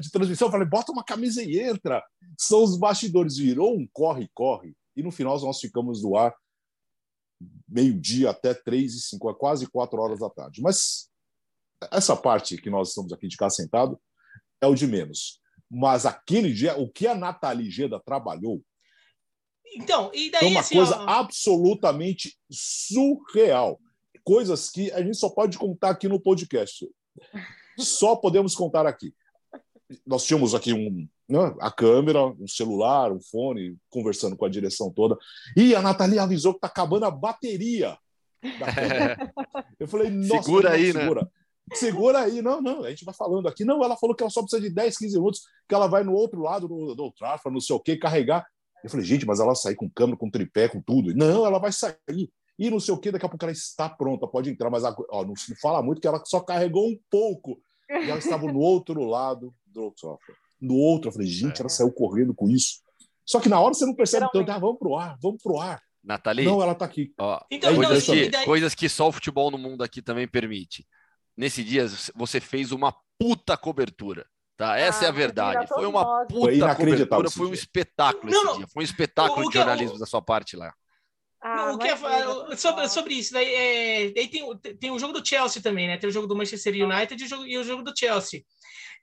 [0.00, 0.48] de transmissão.
[0.48, 2.02] Eu falei, bota uma camisa e entra.
[2.38, 3.36] São os bastidores.
[3.36, 4.74] Virou um corre, corre.
[4.96, 6.34] E no final nós ficamos no ar
[7.68, 10.60] meio-dia até três e cinco, quase quatro horas da tarde.
[10.62, 11.10] Mas
[11.92, 13.98] essa parte que nós estamos aqui de cá sentado
[14.60, 15.40] é o de menos.
[15.70, 18.62] Mas aquele dia, o que a Nathalie Geda trabalhou.
[19.74, 20.48] Então, e daí.
[20.48, 21.08] É uma assim, coisa ó...
[21.08, 23.80] absolutamente surreal.
[24.24, 26.88] Coisas que a gente só pode contar aqui no podcast.
[27.78, 29.14] Só podemos contar aqui.
[30.06, 34.90] Nós tínhamos aqui um, né, a câmera, um celular, um fone, conversando com a direção
[34.92, 35.16] toda.
[35.56, 37.96] E a Nathalie avisou que está acabando a bateria.
[39.78, 41.00] Eu falei, nossa, segura aí, né?
[41.00, 41.22] segura.
[41.22, 41.28] né?
[41.74, 42.42] Segura aí.
[42.42, 43.64] Não, não, a gente vai falando aqui.
[43.64, 46.12] Não, ela falou que ela só precisa de 10, 15 minutos, que ela vai no
[46.12, 48.46] outro lado do, do Trafa, não sei o quê, carregar.
[48.82, 51.14] Eu falei, gente, mas ela sai com câmera, com tripé, com tudo.
[51.14, 52.30] Não, ela vai sair.
[52.58, 55.24] E não sei o quê, daqui a pouco ela está pronta, pode entrar, mas ó,
[55.24, 57.60] não se fala muito que ela só carregou um pouco.
[57.88, 60.36] E ela estava no outro lado do software.
[60.60, 61.70] No outro, eu falei, gente, ela é.
[61.70, 62.80] saiu correndo com isso.
[63.24, 65.80] Só que na hora você não percebe tanto, ah, vamos pro ar, vamos pro ar.
[66.02, 67.12] Nathalie, não, ela está aqui.
[67.18, 68.44] Ó, então, coisas, não, que, daí...
[68.44, 70.86] coisas que só o futebol no mundo aqui também permite
[71.40, 74.26] nesse dia você fez uma puta cobertura.
[74.58, 74.78] Tá?
[74.78, 75.66] Essa ah, é a verdade.
[75.66, 78.66] Foi uma puta foi cobertura, foi um espetáculo não, esse dia.
[78.68, 80.70] Foi um espetáculo de jornalismo da sua parte lá.
[81.42, 81.96] Ah, o que é,
[82.54, 85.96] sobre, sobre isso, daí, é, daí tem, tem o jogo do Chelsea também, né?
[85.96, 88.44] Tem o jogo do Manchester United e o jogo, e o jogo do Chelsea.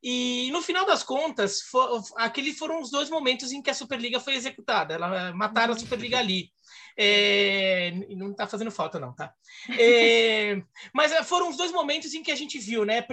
[0.04, 4.20] E no final das contas, for, aqueles foram os dois momentos em que a Superliga
[4.20, 4.94] foi executada.
[4.94, 6.52] Ela mataram a Superliga ali.
[7.00, 9.32] É, não está fazendo falta, não, tá?
[9.78, 10.60] É,
[10.92, 13.06] mas é, foram os dois momentos em que a gente viu, né?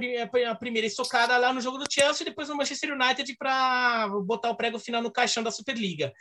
[0.49, 4.57] A primeira estocada lá no jogo do Chelsea depois no Manchester United para botar o
[4.57, 6.12] prego final no caixão da Superliga.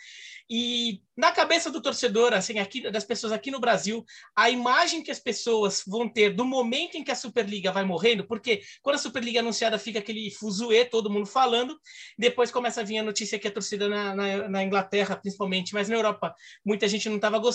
[0.50, 4.04] E na cabeça do torcedor, assim, aqui, das pessoas aqui no Brasil,
[4.36, 8.28] a imagem que as pessoas vão ter do momento em que a Superliga vai morrendo,
[8.28, 11.80] porque quando a Superliga é anunciada fica aquele fuzuê, todo mundo falando,
[12.18, 15.88] depois começa a vir a notícia que a torcida na, na, na Inglaterra, principalmente, mas
[15.88, 17.53] na Europa, muita gente não estava gostando.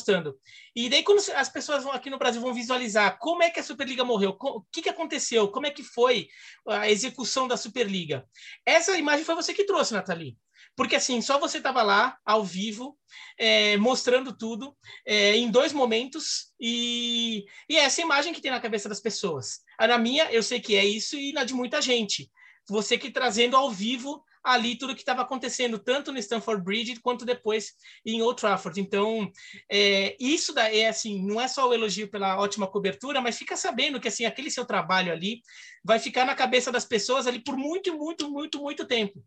[0.75, 3.65] E daí, quando as pessoas vão aqui no Brasil vão visualizar como é que a
[3.65, 6.29] Superliga morreu, o que, que aconteceu, como é que foi
[6.67, 8.27] a execução da Superliga.
[8.65, 10.37] Essa imagem foi você que trouxe, Nathalie.
[10.77, 12.97] Porque assim, só você estava lá, ao vivo,
[13.37, 18.61] é, mostrando tudo, é, em dois momentos, e, e é essa imagem que tem na
[18.61, 19.61] cabeça das pessoas.
[19.81, 22.31] Na minha, eu sei que é isso, e na de muita gente.
[22.69, 27.25] Você que trazendo ao vivo ali tudo que estava acontecendo, tanto no Stanford Bridge quanto
[27.25, 27.75] depois
[28.05, 28.81] em Old Trafford.
[28.81, 29.31] Então,
[29.71, 33.57] é, isso daí é assim, não é só o elogio pela ótima cobertura, mas fica
[33.57, 35.43] sabendo que assim aquele seu trabalho ali
[35.85, 39.23] vai ficar na cabeça das pessoas ali por muito, muito, muito, muito tempo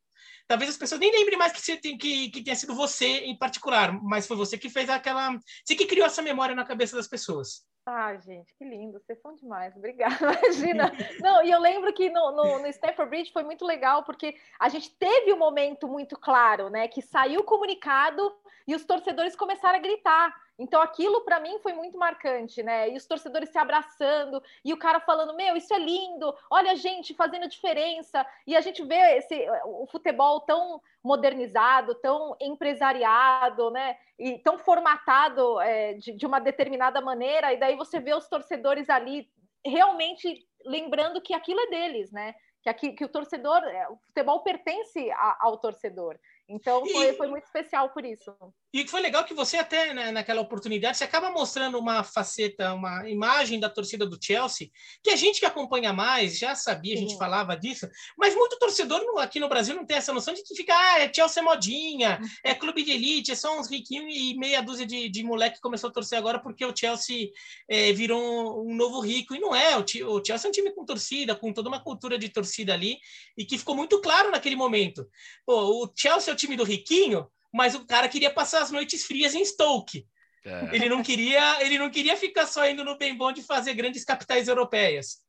[0.47, 3.38] talvez as pessoas nem lembrem mais que, você tem, que, que tenha sido você em
[3.38, 5.32] particular, mas foi você que fez aquela.
[5.63, 7.63] Você que criou essa memória na cabeça das pessoas.
[7.86, 10.91] Ah, gente, que lindo, vocês são demais, obrigada, imagina.
[11.20, 14.70] Não, e eu lembro que no, no, no Stanford Bridge foi muito legal, porque a
[14.70, 18.22] gente teve um momento muito claro, né, que saiu o comunicado
[18.67, 20.36] e os torcedores começaram a gritar.
[20.58, 22.89] Então aquilo para mim foi muito marcante, né?
[22.89, 26.34] E os torcedores se abraçando e o cara falando: "Meu, isso é lindo.
[26.50, 28.26] Olha a gente fazendo diferença".
[28.45, 33.97] E a gente vê esse o futebol tão modernizado, tão empresariado, né?
[34.19, 37.54] E tão formatado é, de, de uma determinada maneira.
[37.54, 39.28] E daí você vê os torcedores ali
[39.65, 42.36] realmente lembrando que aquilo é deles, né?
[42.62, 46.19] Que, aqui, que o torcedor, é, o futebol pertence a, ao torcedor.
[46.52, 48.36] Então foi, foi muito especial por isso.
[48.74, 53.10] E foi legal que você até né, naquela oportunidade você acaba mostrando uma faceta, uma
[53.10, 54.70] imagem da torcida do Chelsea
[55.04, 57.18] que a gente que acompanha mais já sabia, a gente Sim.
[57.18, 60.74] falava disso, mas muito torcedor aqui no Brasil não tem essa noção de que fica,
[60.74, 62.30] ah, é Chelsea modinha, uhum.
[62.46, 65.62] é clube de elite, é só uns riquinhos e meia dúzia de, de moleque que
[65.62, 67.30] começou a torcer agora porque o Chelsea
[67.70, 69.78] é, virou um, um, novo rico e não é.
[69.78, 72.98] O, o Chelsea é um time com torcida, com toda uma cultura de torcida ali
[73.38, 75.08] e que ficou muito claro naquele momento.
[75.46, 79.04] Pô, o Chelsea é o time do riquinho, mas o cara queria passar as noites
[79.04, 80.06] frias em Stoke.
[80.44, 80.76] É.
[80.76, 84.04] Ele não queria, ele não queria ficar só indo no bem bom de fazer grandes
[84.04, 85.20] capitais europeias.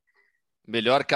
[0.66, 1.14] Melhor que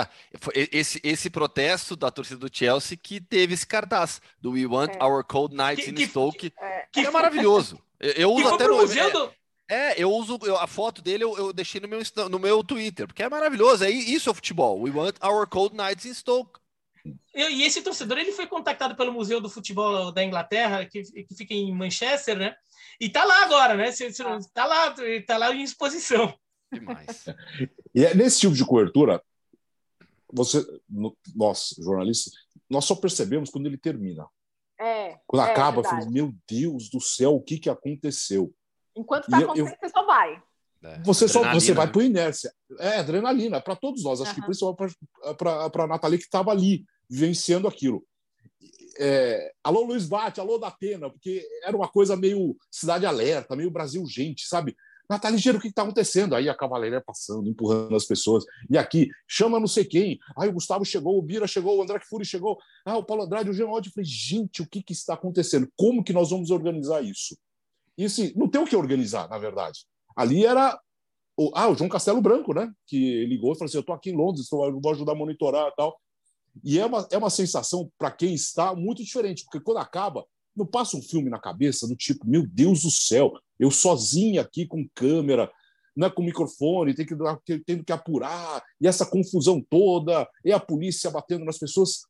[0.55, 5.05] esse esse protesto da torcida do Chelsea que teve esse cartaz do We Want é.
[5.05, 6.87] Our Cold Nights que, in que, Stoke, é.
[6.92, 7.81] que é maravilhoso.
[8.01, 9.33] Eu, eu uso até no museu do...
[9.69, 13.07] É, eu uso eu, a foto dele, eu, eu, deixei no meu, no meu Twitter,
[13.07, 13.85] porque é maravilhoso.
[13.85, 14.81] É isso é o futebol.
[14.81, 16.61] We want our cold nights in Stoke.
[17.35, 21.55] E esse torcedor ele foi contactado pelo Museu do Futebol da Inglaterra, que, que fica
[21.55, 22.55] em Manchester, né?
[23.01, 23.90] E tá lá agora, né?
[24.55, 24.95] Tá lá,
[25.27, 26.35] tá lá em exposição.
[26.73, 27.27] Demais.
[27.95, 29.23] e é nesse tipo de cobertura,
[30.33, 30.64] você,
[31.35, 32.33] nós, jornalistas,
[32.69, 34.27] nós só percebemos quando ele termina.
[34.79, 38.53] É, quando é, acaba, eu falei, meu Deus do céu, o que, que aconteceu?
[38.95, 40.42] Enquanto está acontecendo, eu, você só vai.
[40.83, 41.92] É, você só você vai né?
[41.92, 42.53] por inércia.
[42.79, 44.21] É adrenalina, para todos nós.
[44.21, 44.35] Acho uhum.
[44.37, 44.97] que principalmente
[45.38, 48.05] para a Nathalie que estava ali vivenciando aquilo.
[48.99, 53.71] É, alô Luiz Bate, alô da Pena, porque era uma coisa meio cidade alerta, meio
[53.71, 54.75] Brasil gente, sabe?
[55.09, 56.35] Natália Ligeiro, o que está acontecendo?
[56.35, 58.45] Aí a cavaleira passando, empurrando as pessoas.
[58.69, 60.19] E aqui, chama não sei quem.
[60.37, 62.59] Aí o Gustavo chegou, o Bira chegou, o André Fury chegou.
[62.85, 63.66] Ah, o Paulo Andrade, o Jean.
[63.66, 65.71] Eu falei, gente, o que, que está acontecendo?
[65.77, 67.37] Como que nós vamos organizar isso?
[67.97, 69.87] E assim, não tem o que organizar, na verdade.
[70.16, 70.79] Ali era
[71.37, 72.71] o, ah, o João Castelo Branco, né?
[72.87, 75.77] Que ligou e falou assim: Eu estou aqui em Londres, vou ajudar a monitorar e
[75.77, 75.97] tal.
[76.64, 80.25] E é uma, é uma sensação, para quem está, muito diferente, porque quando acaba,
[80.57, 84.66] não passa um filme na cabeça do tipo, meu Deus do céu, eu sozinho aqui
[84.66, 85.51] com câmera,
[85.97, 87.16] né, com microfone, tem que,
[87.64, 92.03] tendo que apurar, e essa confusão toda, e a polícia batendo nas pessoas.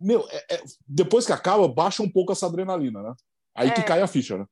[0.00, 3.14] Meu, é, é, depois que acaba, baixa um pouco essa adrenalina, né?
[3.54, 3.84] Aí que é.
[3.84, 4.44] cai a ficha, né?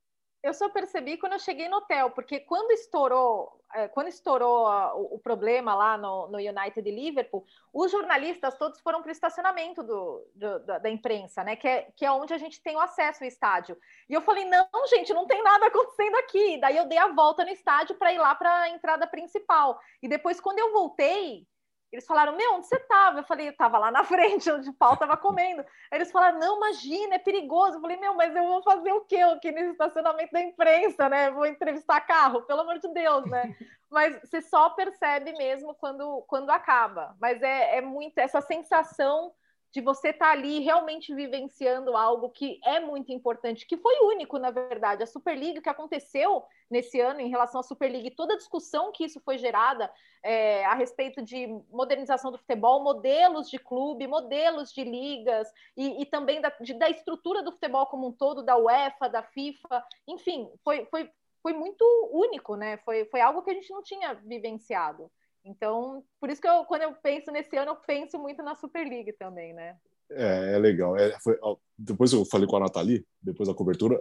[0.42, 4.66] Eu só percebi quando eu cheguei no hotel, porque quando estourou, é, quando estourou
[5.12, 10.26] o, problema lá no, no United Liverpool, os jornalistas todos foram para o estacionamento do,
[10.34, 11.54] do, da imprensa, né?
[11.54, 13.78] Que é, que é onde a gente tem o acesso ao estádio.
[14.08, 16.58] E eu falei, não, gente, não tem nada acontecendo aqui.
[16.60, 19.78] Daí eu dei a volta no estádio para ir lá para a entrada principal.
[20.02, 21.46] E depois, quando eu voltei,
[21.92, 23.20] eles falaram, meu, onde você estava?
[23.20, 25.60] Eu falei, eu estava lá na frente, onde o pau estava comendo.
[25.90, 27.76] Aí eles falaram, não, imagina, é perigoso.
[27.76, 31.30] Eu falei, meu, mas eu vou fazer o quê aqui nesse estacionamento da imprensa, né?
[31.30, 33.54] Vou entrevistar carro, pelo amor de Deus, né?
[33.92, 37.14] Mas você só percebe mesmo quando, quando acaba.
[37.20, 39.34] Mas é, é muito essa sensação
[39.72, 44.38] de você estar tá ali realmente vivenciando algo que é muito importante, que foi único,
[44.38, 45.02] na verdade.
[45.02, 48.92] A Superliga, o que aconteceu nesse ano em relação à Superliga e toda a discussão
[48.92, 49.90] que isso foi gerada
[50.22, 56.06] é, a respeito de modernização do futebol, modelos de clube, modelos de ligas e, e
[56.06, 60.50] também da, de, da estrutura do futebol como um todo, da UEFA, da FIFA, enfim,
[60.62, 61.10] foi, foi,
[61.42, 61.82] foi muito
[62.12, 62.76] único, né?
[62.78, 65.10] Foi, foi algo que a gente não tinha vivenciado.
[65.44, 68.86] Então, por isso que eu, quando eu penso nesse ano, eu penso muito na Super
[68.86, 69.76] League também, né?
[70.10, 70.96] É, é legal.
[70.96, 71.36] É, foi,
[71.76, 74.00] depois eu falei com a Nathalie, depois da cobertura,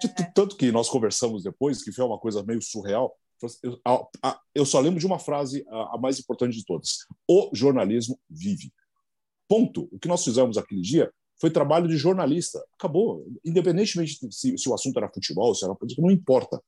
[0.00, 0.30] de, é.
[0.34, 3.16] tanto que nós conversamos depois, que foi uma coisa meio surreal.
[3.62, 6.98] Eu, a, a, eu só lembro de uma frase, a, a, mais importante de todas:
[7.28, 8.72] o jornalismo vive.
[9.48, 9.88] Ponto.
[9.92, 12.62] O que nós fizemos aquele dia foi trabalho de jornalista.
[12.78, 13.26] Acabou.
[13.44, 16.60] Independentemente se, se o assunto era futebol, se era política, não importa.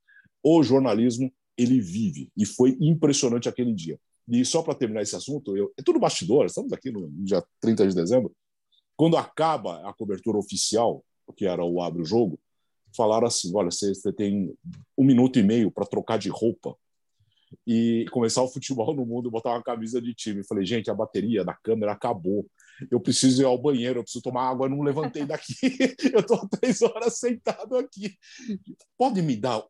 [0.42, 2.31] O jornalismo, ele vive.
[2.37, 3.98] E foi impressionante aquele dia.
[4.29, 7.88] E só para terminar esse assunto, eu, é tudo bastidor, estamos aqui no dia 30
[7.88, 8.35] de dezembro.
[8.97, 11.05] Quando acaba a cobertura oficial,
[11.37, 12.38] que era o Abre o Jogo,
[12.97, 14.55] falaram assim: olha, você, você tem
[14.97, 16.77] um minuto e meio para trocar de roupa
[17.67, 20.41] e começar o futebol no mundo, botar uma camisa de time.
[20.41, 22.47] Eu falei, gente, a bateria da câmera acabou.
[22.91, 25.55] Eu preciso ir ao banheiro, eu preciso tomar água, eu não levantei daqui.
[26.12, 28.14] eu estou três horas sentado aqui.
[28.97, 29.64] Pode me dar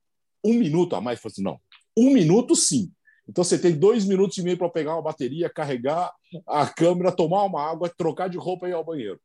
[0.45, 1.19] um minuto a mais?
[1.19, 1.61] Eu falei assim, não,
[1.97, 2.93] um minuto sim.
[3.29, 6.13] Então você tem dois minutos e meio para pegar uma bateria, carregar
[6.47, 9.21] a câmera, tomar uma água, trocar de roupa e ir ao banheiro.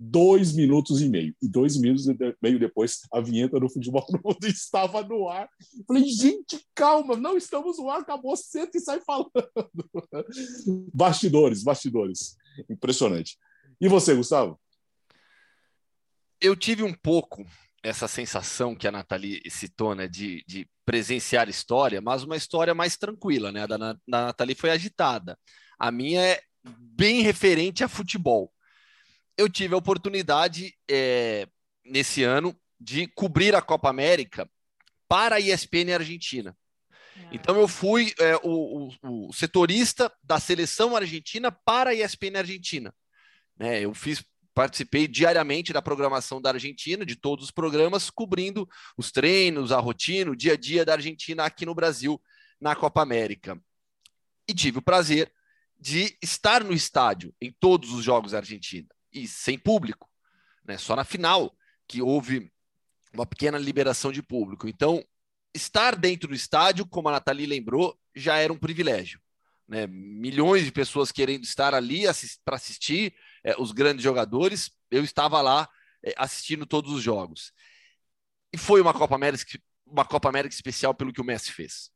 [0.00, 1.34] dois minutos e meio.
[1.40, 5.48] E dois minutos e meio depois, a vinheta do Futebol no Mundo estava no ar.
[5.86, 9.30] Falei, gente, calma, não estamos no ar, acabou, senta e sai falando.
[10.92, 12.36] bastidores, bastidores.
[12.68, 13.36] Impressionante.
[13.80, 14.58] E você, Gustavo?
[16.40, 17.44] Eu tive um pouco
[17.82, 22.96] essa sensação que a Nathalie citou, né, de, de presenciar história, mas uma história mais
[22.96, 23.62] tranquila, né?
[23.62, 25.38] A da, da Nathalie foi agitada.
[25.78, 28.52] A minha é bem referente a futebol
[29.38, 31.46] eu tive a oportunidade é,
[31.84, 34.50] nesse ano de cobrir a Copa América
[35.06, 36.56] para a ESPN Argentina.
[37.16, 37.30] Ah.
[37.32, 42.92] Então eu fui é, o, o, o, setorista da seleção argentina para a ESPN Argentina.
[43.56, 43.80] Né?
[43.80, 44.24] Eu fiz,
[44.58, 50.32] participei diariamente da programação da Argentina, de todos os programas, cobrindo os treinos, a rotina,
[50.32, 52.20] o dia a dia da Argentina aqui no Brasil
[52.60, 53.56] na Copa América.
[54.48, 55.32] E tive o prazer
[55.78, 60.10] de estar no estádio em todos os jogos da Argentina e sem público,
[60.64, 60.76] né?
[60.76, 62.50] Só na final que houve
[63.14, 64.66] uma pequena liberação de público.
[64.66, 65.04] Então,
[65.54, 69.20] estar dentro do estádio, como a Nathalie lembrou, já era um privilégio.
[69.68, 69.86] Né?
[69.86, 74.70] Milhões de pessoas querendo estar ali assist para assistir é, os grandes jogadores.
[74.90, 75.68] Eu estava lá
[76.04, 77.52] é, assistindo todos os jogos.
[78.52, 79.44] E foi uma Copa América,
[79.86, 81.90] uma Copa América especial pelo que o Messi fez.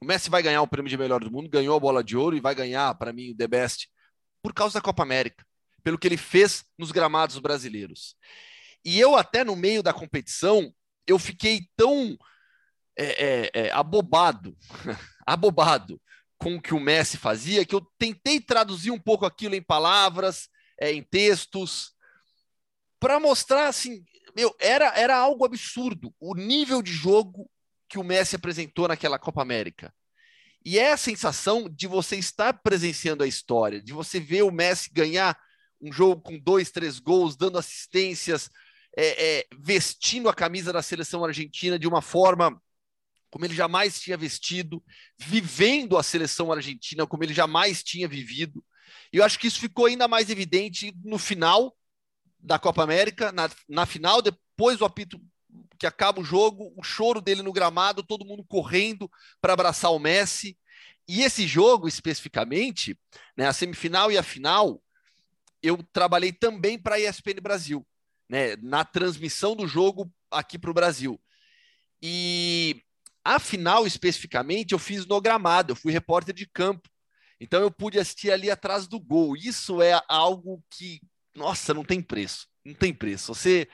[0.00, 2.36] O Messi vai ganhar o prêmio de melhor do mundo, ganhou a bola de ouro
[2.36, 3.88] e vai ganhar, para mim, o The Best,
[4.42, 5.42] por causa da Copa América
[5.86, 8.16] pelo que ele fez nos gramados brasileiros.
[8.84, 10.74] E eu até no meio da competição,
[11.06, 12.18] eu fiquei tão
[12.98, 14.56] é, é, é, abobado,
[15.24, 16.02] abobado
[16.38, 20.48] com o que o Messi fazia, que eu tentei traduzir um pouco aquilo em palavras,
[20.78, 21.92] é, em textos,
[23.00, 27.50] para mostrar assim, meu, era, era algo absurdo o nível de jogo
[27.88, 29.94] que o Messi apresentou naquela Copa América.
[30.64, 34.90] E é a sensação de você estar presenciando a história, de você ver o Messi
[34.92, 35.38] ganhar
[35.80, 38.50] um jogo com dois, três gols, dando assistências,
[38.96, 42.60] é, é, vestindo a camisa da seleção argentina de uma forma
[43.36, 44.82] como ele jamais tinha vestido,
[45.18, 48.64] vivendo a seleção argentina como ele jamais tinha vivido.
[49.12, 51.76] E eu acho que isso ficou ainda mais evidente no final
[52.38, 55.20] da Copa América, na, na final, depois do apito
[55.78, 59.06] que acaba o jogo, o choro dele no gramado, todo mundo correndo
[59.38, 60.56] para abraçar o Messi.
[61.06, 62.98] E esse jogo, especificamente,
[63.36, 64.82] né, a semifinal e a final,
[65.62, 67.86] eu trabalhei também para a ESPN Brasil,
[68.30, 71.20] né, na transmissão do jogo aqui para o Brasil.
[72.00, 72.82] E
[73.26, 76.88] a final, especificamente, eu fiz no gramado, eu fui repórter de campo.
[77.40, 79.36] Então eu pude assistir ali atrás do gol.
[79.36, 81.00] Isso é algo que,
[81.34, 82.46] nossa, não tem preço.
[82.64, 83.34] Não tem preço.
[83.34, 83.68] Você,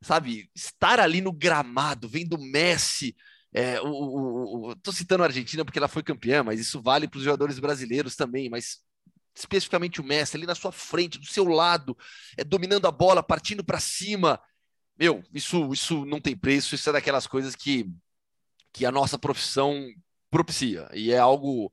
[0.00, 3.14] sabe, estar ali no gramado, vendo Messi.
[3.52, 7.08] É, o, o, o, tô citando a Argentina porque ela foi campeã, mas isso vale
[7.08, 8.48] para os jogadores brasileiros também.
[8.48, 8.78] Mas
[9.34, 11.96] especificamente o Messi, ali na sua frente, do seu lado,
[12.36, 14.40] é, dominando a bola, partindo para cima.
[14.98, 17.90] Meu, isso, isso não tem preço, isso é daquelas coisas que,
[18.72, 19.86] que a nossa profissão
[20.30, 20.88] propicia.
[20.94, 21.72] E é algo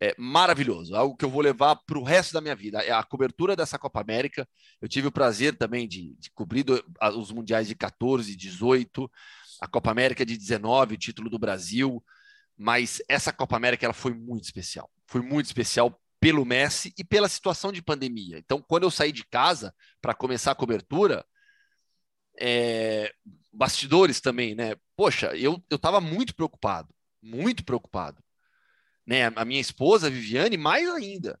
[0.00, 2.78] é, maravilhoso, algo que eu vou levar para o resto da minha vida.
[2.82, 4.48] É a cobertura dessa Copa América,
[4.80, 6.82] eu tive o prazer também de, de cobrir do,
[7.16, 9.10] os mundiais de 14, 18,
[9.60, 12.02] a Copa América de 19, o título do Brasil,
[12.56, 14.90] mas essa Copa América ela foi muito especial.
[15.06, 18.38] Foi muito especial pelo Messi e pela situação de pandemia.
[18.38, 21.24] Então, quando eu saí de casa para começar a cobertura,
[22.40, 23.12] é,
[23.58, 24.76] bastidores também, né?
[24.96, 28.22] Poxa, eu estava muito preocupado, muito preocupado.
[29.04, 29.26] Né?
[29.34, 31.40] A minha esposa, Viviane, mais ainda.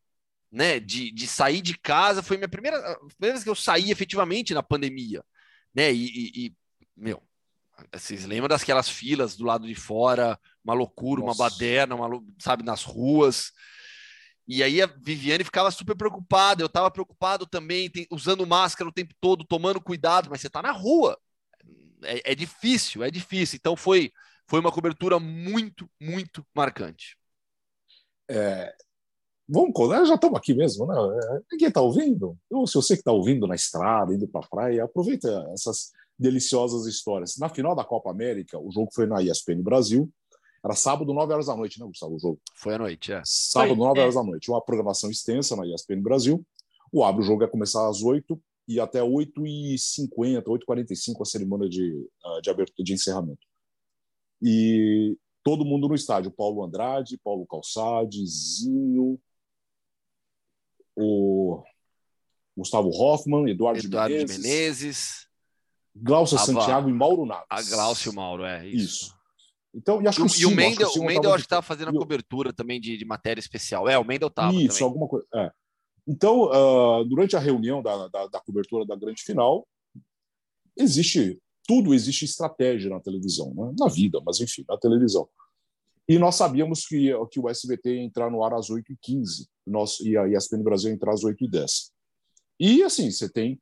[0.50, 0.80] Né?
[0.80, 2.76] De, de sair de casa, foi minha primeira,
[3.16, 5.24] primeira vez que eu saí efetivamente na pandemia.
[5.72, 5.92] Né?
[5.92, 6.56] E, e, e
[6.96, 7.22] meu,
[7.94, 11.40] vocês lembram daquelas filas do lado de fora, uma loucura, Nossa.
[11.40, 13.52] uma baderna, uma, sabe, nas ruas.
[14.44, 18.92] E aí a Viviane ficava super preocupada, eu estava preocupado também, tem, usando máscara o
[18.92, 21.16] tempo todo, tomando cuidado, mas você está na rua.
[22.02, 23.56] É, é, difícil, é difícil.
[23.56, 24.12] Então foi,
[24.46, 27.16] foi uma cobertura muito, muito marcante.
[28.30, 28.74] É,
[29.48, 30.04] vamos, né?
[30.04, 30.94] já estamos aqui mesmo, né?
[30.96, 32.36] É, ninguém está ouvindo?
[32.50, 36.86] Ou se você que está ouvindo na estrada, indo para a praia, aproveita essas deliciosas
[36.86, 37.36] histórias.
[37.38, 40.10] Na final da Copa América, o jogo foi na ESPN Brasil,
[40.64, 42.16] era sábado, 9 horas da noite, né, Gustavo?
[42.16, 42.40] O jogo.
[42.54, 43.22] Foi à noite, é.
[43.24, 44.02] Sábado, Foi, 9 é.
[44.02, 44.50] horas da noite.
[44.50, 46.44] Uma programação extensa na ESPN Brasil.
[46.92, 52.06] O abre o jogo ia começar às 8 e até 8h50, 8h45 a cerimônia de,
[52.24, 53.46] ah, de abertura de encerramento.
[54.42, 56.30] E todo mundo no estádio.
[56.30, 59.18] Paulo Andrade, Paulo Calçade, Zinho,
[60.94, 61.62] o
[62.56, 65.28] Gustavo Hoffman, Eduardo, Eduardo de Menezes, Menezes
[65.94, 67.46] Glaucia Santiago e Mauro Naves.
[67.48, 69.06] A Glaucio Mauro, é isso.
[69.06, 69.18] isso.
[69.74, 71.92] Então, e acho que o, e o Mendel, o Mendel acho que estava fazendo a
[71.92, 73.88] cobertura também de, de, matéria especial.
[73.88, 74.52] É, o Mendel estava.
[74.54, 74.84] Isso, também.
[74.84, 75.26] alguma coisa.
[75.34, 75.50] É.
[76.08, 79.68] Então, uh, durante a reunião da, da, da, cobertura da grande final,
[80.74, 83.74] existe tudo, existe estratégia na televisão, né?
[83.78, 85.28] na vida, mas enfim, na televisão.
[86.08, 90.16] E nós sabíamos que, que o SBT ia entrar no ar às 8h15 nós, e
[90.16, 91.90] a ESPN Brasil ia entrar às 8h10.
[92.58, 93.60] E assim, você tem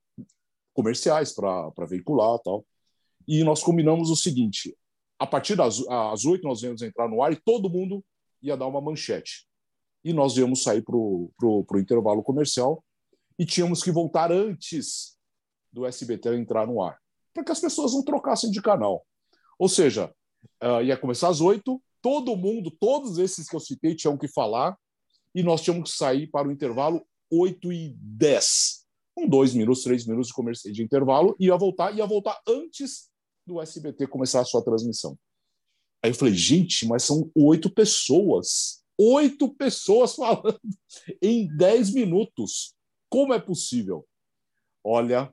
[0.73, 2.65] comerciais para veicular tal.
[3.27, 4.77] E nós combinamos o seguinte:
[5.19, 8.05] a partir das às 8 nós íamos entrar no ar e todo mundo
[8.41, 9.49] ia dar uma manchete
[10.07, 12.85] e nós íamos sair para o intervalo comercial
[13.37, 15.19] e tínhamos que voltar antes
[15.73, 16.97] do SBT entrar no ar,
[17.35, 19.05] para que as pessoas não trocassem de canal.
[19.59, 20.15] Ou seja,
[20.63, 24.79] uh, ia começar às oito, todo mundo, todos esses que eu citei tinham que falar,
[25.35, 28.87] e nós tínhamos que sair para o intervalo 8 e 10.
[29.13, 30.31] Com dois minutos, três minutos
[30.63, 33.11] de, de intervalo, ia voltar, ia voltar antes
[33.45, 35.19] do SBT começar a sua transmissão.
[36.01, 40.61] Aí eu falei, gente, mas são oito pessoas oito pessoas falando
[41.23, 42.75] em dez minutos.
[43.09, 44.07] Como é possível?
[44.85, 45.33] Olha,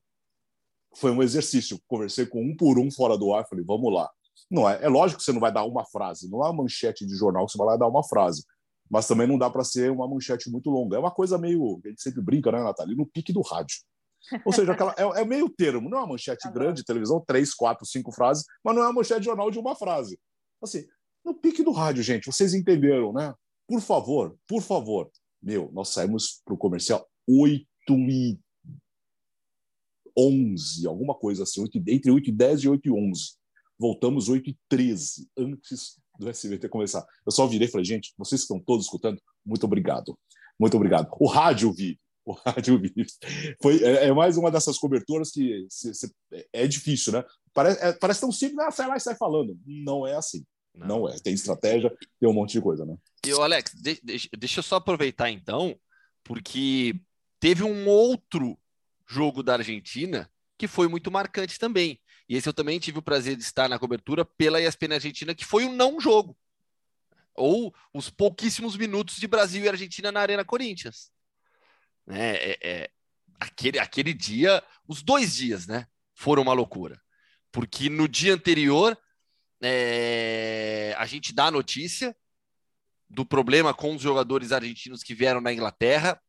[0.96, 1.80] foi um exercício.
[1.88, 3.48] Conversei com um por um fora do ar.
[3.48, 4.10] Falei, vamos lá.
[4.50, 7.06] Não é, é lógico que você não vai dar uma frase, não é uma manchete
[7.06, 8.44] de jornal que você vai lá dar uma frase.
[8.90, 10.98] Mas também não dá para ser uma manchete muito longa.
[10.98, 11.82] É uma coisa meio.
[11.84, 12.96] A gente sempre brinca, né, Natália?
[12.96, 13.78] No pique do rádio.
[14.46, 15.90] Ou seja, aquela, é, é meio termo.
[15.90, 19.22] Não é uma manchete grande, televisão, três, quatro, cinco frases, mas não é uma manchete
[19.22, 20.20] de jornal de uma frase.
[20.62, 20.86] Assim,
[21.26, 23.34] no pique do rádio, gente, vocês entenderam, né?
[23.68, 25.10] Por favor, por favor.
[25.42, 27.66] Meu, nós saímos para o comercial 8
[28.10, 28.40] e
[30.18, 33.22] 11, alguma coisa assim, 8, entre 8 e 10 e 8 e 11.
[33.80, 37.06] Voltamos 8 e 13, antes do SBT começar.
[37.26, 40.18] Eu só virei e falei, gente, vocês estão todos escutando, muito obrigado.
[40.60, 41.10] Muito obrigado.
[41.20, 42.00] O rádio vive.
[42.26, 43.06] O rádio vive.
[43.62, 46.10] Foi, é, é mais uma dessas coberturas que se, se,
[46.54, 47.26] é difícil, né?
[47.54, 49.60] Parece, é, parece tão simples, ah, sai lá e sai falando.
[49.66, 50.46] Não é assim.
[50.74, 50.88] Não.
[50.88, 51.20] Não é.
[51.20, 52.98] Tem estratégia, tem um monte de coisa, né?
[53.26, 55.80] E, Alex, de, de, deixa eu só aproveitar então,
[56.24, 56.96] porque
[57.40, 58.58] teve um outro
[59.08, 62.00] jogo da Argentina que foi muito marcante também.
[62.28, 65.46] E esse eu também tive o prazer de estar na cobertura pela ESPN Argentina, que
[65.46, 66.38] foi um não jogo.
[67.36, 71.12] Ou os pouquíssimos minutos de Brasil e Argentina na Arena Corinthians.
[72.06, 72.36] Né?
[72.36, 72.90] É, é,
[73.40, 75.88] aquele, aquele dia, os dois dias, né?
[76.14, 77.02] Foram uma loucura.
[77.52, 78.98] Porque no dia anterior
[79.64, 82.16] é, a gente dá a notícia
[83.10, 86.20] do problema com os jogadores argentinos que vieram na Inglaterra.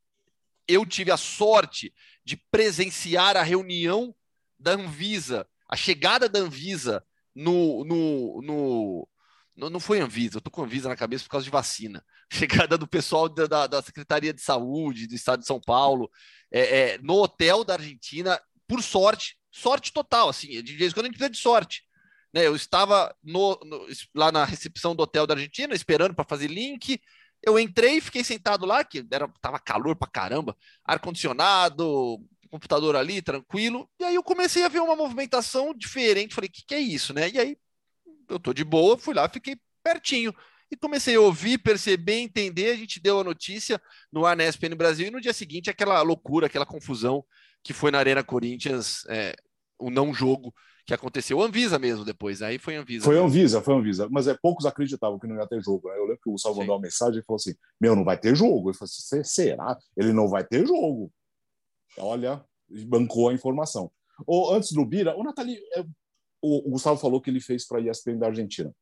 [0.68, 1.92] Eu tive a sorte
[2.24, 4.14] de presenciar a reunião
[4.58, 7.04] da Anvisa, a chegada da Anvisa
[7.34, 9.08] no, no, no
[9.56, 12.04] não, foi Anvisa, eu tô com Anvisa na cabeça por causa de vacina.
[12.32, 16.10] Chegada do pessoal da, da, da Secretaria de Saúde do Estado de São Paulo,
[16.50, 21.06] é, é, no hotel da Argentina, por sorte, sorte total, assim, de vez em quando
[21.06, 21.84] a gente precisa de sorte.
[22.34, 22.44] Né?
[22.44, 27.00] Eu estava no, no, lá na recepção do hotel da Argentina, esperando para fazer link.
[27.40, 32.20] Eu entrei, fiquei sentado lá, que era, tava calor pra caramba, ar-condicionado,
[32.50, 33.88] computador ali, tranquilo.
[34.00, 36.34] E aí eu comecei a ver uma movimentação diferente.
[36.34, 37.30] Falei, o que, que é isso, né?
[37.30, 37.56] E aí
[38.28, 40.34] eu tô de boa, fui lá, fiquei pertinho.
[40.68, 42.72] E comecei a ouvir, perceber, entender.
[42.72, 43.80] A gente deu a notícia
[44.10, 47.24] no ar na ESPN Brasil e no dia seguinte aquela loucura, aquela confusão
[47.62, 49.36] que foi na Arena Corinthians, é,
[49.78, 50.52] o não jogo
[50.86, 51.40] que aconteceu.
[51.40, 53.04] Anvisa mesmo depois, aí foi Anvisa.
[53.04, 54.08] Foi Anvisa, foi Anvisa.
[54.10, 55.88] Mas é, poucos acreditavam que não ia ter jogo.
[55.88, 55.96] Né?
[55.96, 58.36] Eu lembro que o Salvo mandou uma mensagem e falou assim: Meu, não vai ter
[58.36, 58.70] jogo.
[58.70, 59.78] Eu falei assim: será?
[59.96, 61.10] Ele não vai ter jogo.
[61.98, 62.44] Olha,
[62.86, 63.90] bancou a informação.
[64.26, 65.84] Ou antes do Bira, o Nathalie, é,
[66.42, 68.74] o, o Gustavo falou que ele fez para a ESPN da Argentina.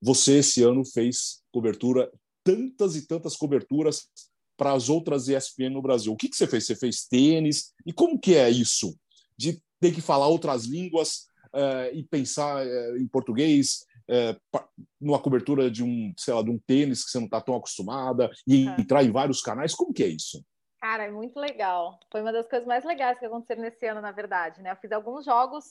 [0.00, 2.10] Você, esse ano, fez cobertura,
[2.42, 4.08] tantas e tantas coberturas
[4.56, 6.12] para as outras ESPN no Brasil.
[6.12, 6.66] O que, que você fez?
[6.66, 7.72] Você fez tênis?
[7.84, 8.96] E como que é isso?
[9.36, 14.58] De ter que falar outras línguas uh, e pensar uh, em português uh,
[14.98, 18.30] numa cobertura de um, sei lá, de um tênis que você não está tão acostumada
[18.48, 18.80] e é.
[18.80, 19.74] entrar em vários canais.
[19.74, 20.42] Como que é isso?
[20.80, 21.98] Cara, é muito legal.
[22.10, 24.62] Foi uma das coisas mais legais que aconteceram nesse ano, na verdade.
[24.62, 24.70] Né?
[24.70, 25.64] Eu fiz alguns jogos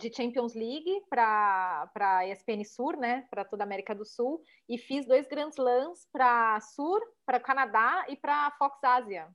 [0.00, 4.76] de Champions League para a ESPN Sur, né, para toda a América do Sul, e
[4.76, 9.28] fiz dois Grand Slams para Sur, para Canadá e para Fox Ásia.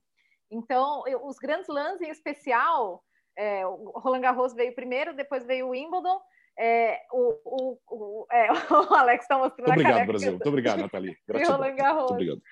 [0.50, 3.02] Então, eu, os Grand Slams em especial,
[3.36, 6.20] é, o Roland Garros veio primeiro, depois veio o Wimbledon.
[6.58, 10.30] É, o, o, o, é, o, Alex está mostrando Muito obrigado, Brasil.
[10.32, 11.16] Muito obrigado, Nathalie.
[11.28, 11.56] Gratidão.
[11.56, 11.98] Roland Garros.
[11.98, 12.42] Muito obrigado.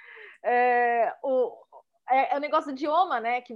[0.44, 1.56] É, o,
[2.10, 3.40] é, é o negócio do idioma, né?
[3.40, 3.54] Que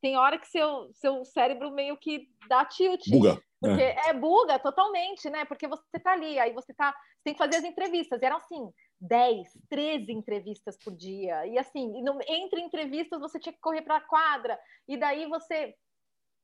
[0.00, 3.08] tem hora que seu, seu cérebro meio que dá tilt.
[3.10, 3.40] Buga.
[3.60, 4.08] Porque é.
[4.08, 5.44] é buga totalmente, né?
[5.44, 6.92] Porque você tá ali, aí você tá.
[6.92, 8.22] Você tem que fazer as entrevistas.
[8.22, 8.70] E eram assim,
[9.02, 11.46] 10, 13 entrevistas por dia.
[11.46, 11.92] E assim,
[12.26, 14.58] entre entrevistas você tinha que correr para a quadra.
[14.88, 15.74] E daí você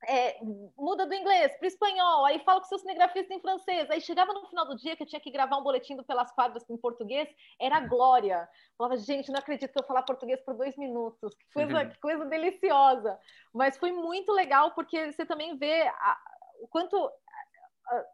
[0.04, 0.38] é,
[0.76, 3.90] muda do inglês para o espanhol, aí fala com seus cinegrafistas em francês.
[3.90, 6.30] Aí chegava no final do dia que eu tinha que gravar um boletim do Pelas
[6.32, 7.28] Quadras em português,
[7.58, 8.48] era glória.
[8.76, 11.88] falava, gente, não acredito que eu falar português por dois minutos, que coisa, uhum.
[11.88, 13.18] que coisa deliciosa.
[13.52, 16.18] Mas foi muito legal porque você também vê a,
[16.60, 17.10] o quanto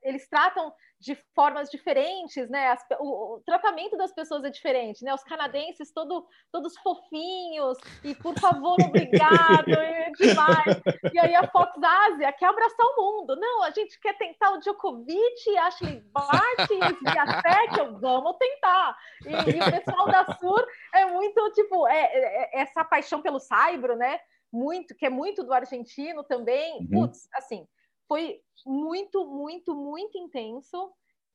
[0.02, 2.68] eles tratam de formas diferentes, né?
[2.68, 5.12] As, o, o, tratamento das pessoas é diferente, né?
[5.12, 10.80] Os canadenses todo, todos fofinhos e por favor, obrigado, é demais.
[11.12, 13.34] E aí a Fox Ásia quer abraçar o mundo.
[13.34, 18.96] Não, a gente quer tentar o Djokovic, Ashley Barty, Sviatek, vamos tentar.
[19.26, 20.64] E, e, o pessoal da Sur
[20.94, 24.20] é muito tipo é, é, é, essa paixão pelo saibro, né?
[24.52, 26.78] Muito, que é muito do argentino também.
[26.82, 27.06] Uhum.
[27.06, 27.66] Putz, assim
[28.08, 30.92] foi muito, muito, muito intenso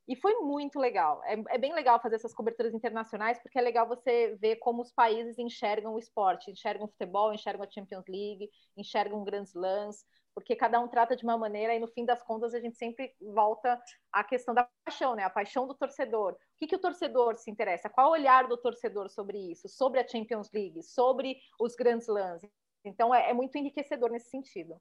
[0.08, 1.22] e foi muito legal.
[1.26, 4.92] É, é, bem legal fazer essas coberturas internacionais, porque é legal você ver como os
[4.92, 10.56] países enxergam o esporte, enxergam o futebol, enxergam a Champions League, enxergam grandes lãs, porque
[10.56, 13.82] cada um trata de uma maneira e no fim das contas a gente sempre volta
[14.14, 15.24] à questão da paixão, né?
[15.24, 16.34] A paixão do torcedor.
[16.34, 17.90] O que, que o torcedor se interessa?
[17.90, 19.68] Qual o olhar do torcedor sobre isso?
[19.68, 20.84] Sobre a Champions League?
[20.84, 22.42] Sobre os grandes lãs?
[22.86, 24.80] Então é, é muito enriquecedor nesse sentido.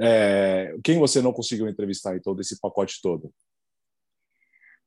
[0.00, 3.32] É, quem você não conseguiu entrevistar em todo esse pacote todo?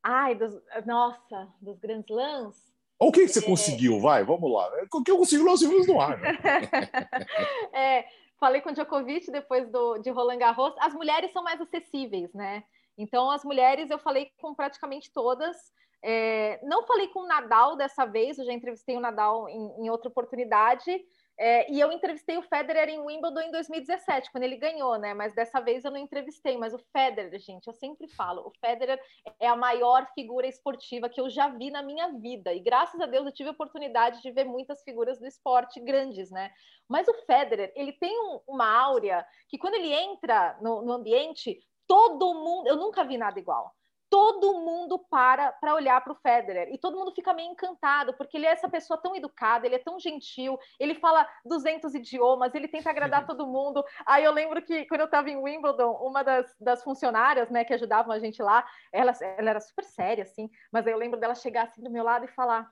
[0.04, 0.54] Ai, dos,
[0.86, 2.72] nossa, dos grandes lãs?
[3.00, 3.46] Ou quem você é...
[3.46, 4.00] conseguiu?
[4.00, 4.70] Vai, vamos lá.
[4.94, 6.20] O que eu consigo, nós vimos no ar.
[6.20, 6.38] Né?
[7.74, 8.06] é,
[8.40, 10.76] falei com o Djokovic depois do, de Roland Garros.
[10.80, 12.64] As mulheres são mais acessíveis, né?
[12.98, 15.58] Então, as mulheres eu falei com praticamente todas.
[16.04, 19.90] É, não falei com o Nadal dessa vez, eu já entrevistei o Nadal em, em
[19.90, 20.92] outra oportunidade,
[21.40, 25.14] é, e eu entrevistei o Federer em Wimbledon em 2017, quando ele ganhou, né?
[25.14, 26.58] Mas dessa vez eu não entrevistei.
[26.58, 29.02] Mas o Federer, gente, eu sempre falo, o Federer
[29.40, 32.54] é a maior figura esportiva que eu já vi na minha vida.
[32.54, 36.30] E graças a Deus eu tive a oportunidade de ver muitas figuras do esporte grandes,
[36.30, 36.52] né?
[36.88, 41.60] Mas o Federer, ele tem um, uma áurea que quando ele entra no, no ambiente,
[41.88, 42.68] todo mundo.
[42.68, 43.74] Eu nunca vi nada igual
[44.12, 48.36] todo mundo para para olhar para o Federer e todo mundo fica meio encantado porque
[48.36, 52.68] ele é essa pessoa tão educada, ele é tão gentil, ele fala 200 idiomas, ele
[52.68, 53.82] tenta agradar todo mundo.
[54.06, 57.74] Aí eu lembro que quando eu estava em Wimbledon, uma das, das funcionárias, né, que
[57.74, 61.34] ajudavam a gente lá, ela, ela era super séria assim, mas aí eu lembro dela
[61.34, 62.70] chegar assim do meu lado e falar: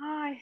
[0.00, 0.38] "Ai,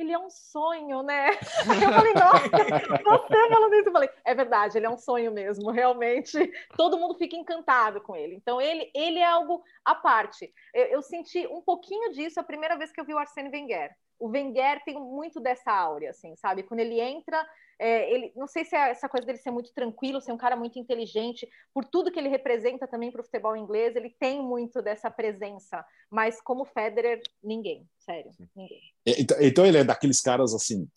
[0.00, 1.30] ele é um sonho, né?
[1.82, 5.70] Eu falei, nossa, você falando isso, eu falei, é verdade, ele é um sonho mesmo,
[5.70, 6.52] realmente.
[6.76, 8.34] Todo mundo fica encantado com ele.
[8.34, 10.52] Então, ele, ele é algo à parte.
[10.72, 13.90] Eu, eu senti um pouquinho disso a primeira vez que eu vi o Arsene Wenger.
[14.18, 16.62] O Wenger tem muito dessa áurea, assim, sabe?
[16.62, 17.44] Quando ele entra,
[17.78, 20.56] é, ele, não sei se é essa coisa dele ser muito tranquilo, ser um cara
[20.56, 24.82] muito inteligente, por tudo que ele representa também para o futebol inglês, ele tem muito
[24.82, 25.84] dessa presença.
[26.10, 28.80] Mas como Federer, ninguém, sério, ninguém.
[29.06, 30.88] Então, então ele é daqueles caras assim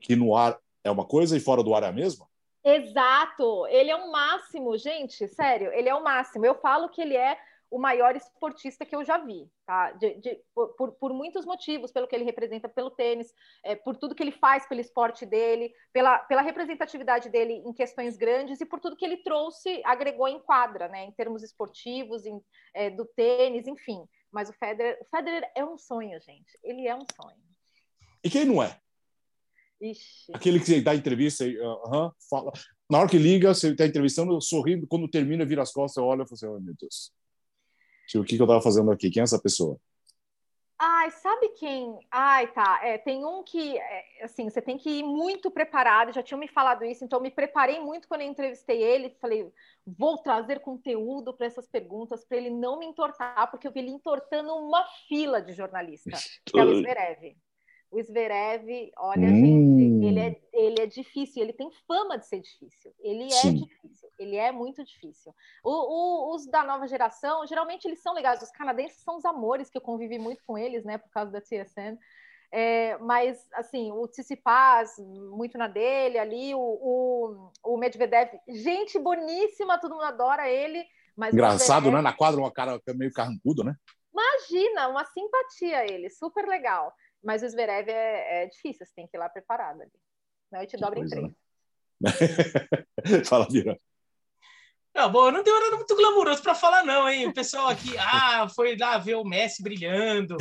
[0.00, 2.26] que no ar é uma coisa e fora do ar é a mesma?
[2.64, 6.46] Exato, ele é o máximo, gente, sério, ele é o máximo.
[6.46, 7.36] Eu falo que ele é
[7.72, 9.92] o maior esportista que eu já vi, tá?
[9.92, 13.32] De, de, por, por, muitos motivos, pelo que ele representa pelo tênis,
[13.64, 18.18] é, por tudo que ele faz pelo esporte dele, pela, pela representatividade dele em questões
[18.18, 21.06] grandes e por tudo que ele trouxe, agregou em quadra, né?
[21.06, 22.38] Em termos esportivos, em,
[22.74, 24.04] é, do tênis, enfim.
[24.30, 26.58] Mas o Federer, o Federer é um sonho, gente.
[26.62, 27.36] Ele é um sonho.
[28.22, 28.78] E quem não é?
[29.80, 30.30] Ixi.
[30.34, 32.52] Aquele que dá entrevista, uh, uh, fala.
[32.88, 36.26] Na hora que liga, você está entrevistando, sorrindo, quando termina, vira as costas, olha e
[36.26, 37.10] fala assim: oh, meu Deus.
[38.06, 39.10] Tipo, o que, que eu estava fazendo aqui?
[39.10, 39.78] Quem é essa pessoa?
[40.84, 41.96] Ai, sabe quem?
[42.10, 42.80] Ai, tá.
[42.82, 46.12] É, tem um que, é, assim, você tem que ir muito preparado.
[46.12, 49.16] Já tinham me falado isso, então me preparei muito quando eu entrevistei ele.
[49.20, 49.48] Falei,
[49.86, 53.90] vou trazer conteúdo para essas perguntas, para ele não me entortar, porque eu vi ele
[53.90, 56.40] entortando uma fila de jornalistas.
[56.46, 57.36] Que é o Zverev.
[57.92, 59.36] O Zverev, olha, hum.
[59.36, 62.90] gente, ele é, ele é difícil, ele tem fama de ser difícil.
[63.00, 63.54] Ele é Sim.
[63.54, 65.34] difícil, ele é muito difícil.
[65.62, 68.42] O, o, os da nova geração, geralmente eles são legais.
[68.42, 71.42] Os canadenses são os amores, que eu convivi muito com eles, né, por causa da
[71.42, 71.98] TSN.
[72.50, 74.96] É, mas, assim, o Tsitsipas,
[75.30, 80.82] muito na dele ali, o, o, o Medvedev, gente boníssima, todo mundo adora ele.
[81.14, 82.00] Mas Engraçado, né?
[82.00, 83.74] Na quadra, uma cara meio carrancudo, né?
[84.12, 86.94] Imagina, uma simpatia ele, super legal.
[87.22, 89.92] Mas o Zverev é, é difícil, você tem que ir lá preparado ali.
[90.50, 91.28] Não, eu te dobro em três.
[91.28, 91.34] Né?
[93.24, 93.78] Fala, Vira.
[94.94, 97.26] Não, bom, não tem nada muito glamouroso para falar, não, hein?
[97.26, 100.36] O pessoal aqui, ah, foi lá ver o Messi brilhando,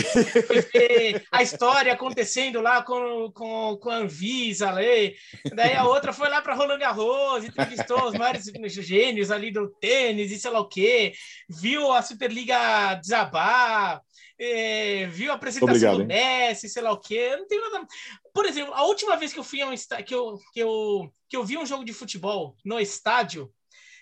[0.45, 5.15] foi ver a história acontecendo lá com, com, com a Anvisa, ali.
[5.53, 10.31] Daí a outra foi lá para Roland Garros, entrevistou os maiores gênios ali do tênis
[10.31, 11.13] e sei lá o quê,
[11.49, 14.01] viu a Superliga desabar,
[14.37, 17.37] é, viu a apresentação Obrigado, do Messi, sei lá o quê.
[17.37, 17.87] Não tem nada.
[18.33, 19.73] Por exemplo, a última vez que eu fui a um
[20.05, 23.49] que eu, que eu, que eu vi um jogo de futebol no estádio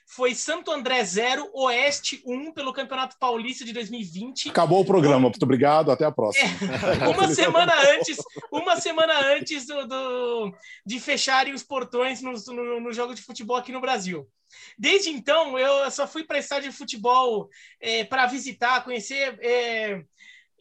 [0.10, 4.50] foi Santo André 0, Oeste 1 pelo Campeonato Paulista de 2020.
[4.50, 6.50] Acabou o programa, muito obrigado, até a próxima.
[7.04, 8.18] É, uma semana antes,
[8.52, 10.54] uma semana antes do, do
[10.84, 14.28] de fecharem os portões no, no, no, jogo de futebol aqui no Brasil.
[14.76, 17.48] Desde então, eu só fui para estádio de futebol
[17.80, 20.04] é, para visitar, conhecer é,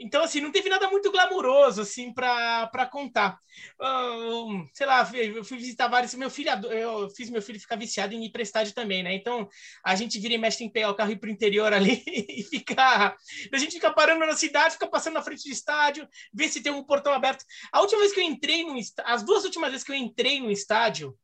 [0.00, 3.38] então, assim, não teve nada muito glamuroso, assim, para contar.
[3.80, 6.14] Uh, sei lá, eu fui visitar vários.
[6.14, 9.12] Meu filho, eu fiz meu filho ficar viciado em ir para estádio também, né?
[9.14, 9.48] Então,
[9.84, 12.02] a gente vira e mexe em pegar o carro e ir para o interior ali
[12.06, 13.16] e ficar.
[13.52, 16.72] A gente fica parando na cidade, fica passando na frente do estádio, ver se tem
[16.72, 17.44] um portão aberto.
[17.72, 20.50] A última vez que eu entrei no As duas últimas vezes que eu entrei no
[20.50, 21.18] estádio,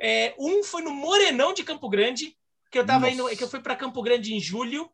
[0.00, 2.36] é, um foi no Morenão de Campo Grande,
[2.70, 3.32] que eu tava Nossa.
[3.32, 4.90] indo, que eu fui para Campo Grande em julho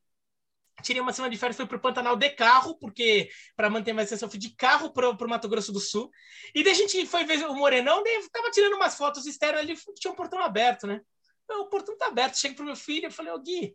[0.82, 4.08] tirei uma semana de férias, fui para o Pantanal de carro, porque para manter mais
[4.08, 6.10] atenção, fui de carro para o Mato Grosso do Sul.
[6.54, 9.74] E daí a gente foi ver o Morenão, daí tava tirando umas fotos externas ali,
[9.96, 11.00] tinha um portão aberto, né?
[11.48, 12.38] O portão tá aberto.
[12.38, 13.74] Chego pro meu filho, eu falei, ô Gui,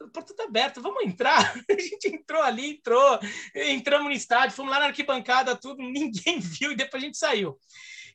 [0.00, 1.54] o portão tá aberto, vamos entrar.
[1.68, 3.18] A gente entrou ali, entrou,
[3.54, 7.58] entramos no estádio, fomos lá na arquibancada, tudo, ninguém viu, e depois a gente saiu.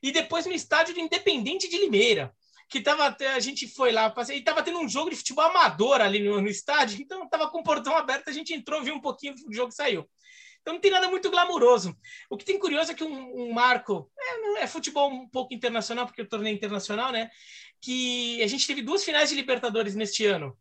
[0.02, 2.32] E depois no estádio do Independente de Limeira
[2.68, 6.20] que tava, a gente foi lá, e tava tendo um jogo de futebol amador ali
[6.20, 9.34] no, no estádio, então tava com o portão aberto, a gente entrou, viu um pouquinho
[9.34, 10.06] do jogo saiu.
[10.60, 11.96] Então não tem nada muito glamuroso.
[12.28, 16.04] O que tem curioso é que um, um marco, é, é, futebol um pouco internacional,
[16.04, 17.30] porque o torneio internacional, né?
[17.80, 20.56] Que a gente teve duas finais de Libertadores neste ano.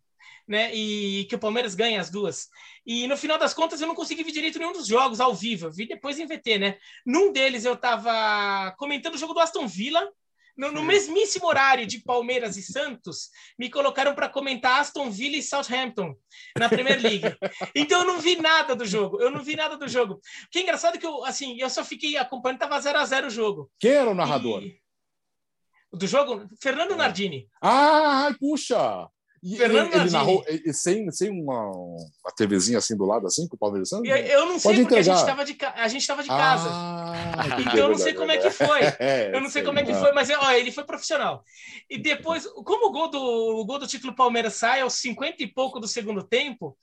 [0.48, 2.48] Né, e que o Palmeiras ganha as duas.
[2.86, 5.66] E no final das contas eu não consegui ver direito nenhum dos jogos ao vivo,
[5.66, 6.78] eu vi depois em VT, né?
[7.06, 10.10] Num deles eu estava comentando o jogo do Aston Villa,
[10.58, 15.44] no, no mesmíssimo horário de Palmeiras e Santos, me colocaram para comentar Aston Villa e
[15.44, 16.16] Southampton
[16.58, 17.24] na Premier League.
[17.76, 19.22] Então eu não vi nada do jogo.
[19.22, 20.16] Eu não vi nada do jogo.
[20.16, 20.20] O
[20.52, 23.28] que é engraçado é que eu, assim, eu só fiquei acompanhando, tava 0 a 0
[23.28, 23.72] o jogo.
[23.80, 24.64] Quem era o narrador?
[24.64, 24.82] E...
[25.94, 26.48] Do jogo?
[26.62, 26.96] Fernando é.
[26.96, 27.48] Nardini.
[27.62, 29.08] Ah, puxa!
[29.48, 33.48] E Fernando ele, ele narrou e, sem, sem uma, uma TVzinha assim do lado, assim,
[33.48, 35.00] com o Palmeiras Eu, eu não sei, Pode porque entregar.
[35.00, 36.70] a gente estava de, a gente tava de casa.
[36.70, 38.68] Ah, então eu não sei como é que foi.
[39.00, 41.44] É, eu não sei, sei como é que foi, mas ó, ele foi profissional.
[41.90, 45.48] E depois, como o gol do, o gol do título Palmeiras sai aos 50 e
[45.48, 46.78] pouco do segundo tempo,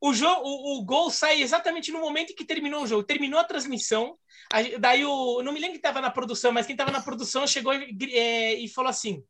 [0.00, 3.04] o, jogo, o, o, gol sai exatamente no momento em que terminou o jogo.
[3.04, 4.16] Terminou a transmissão.
[4.52, 5.42] A, daí o.
[5.42, 8.54] Não me lembro quem estava na produção, mas quem estava na produção chegou e, é,
[8.54, 9.22] e falou assim: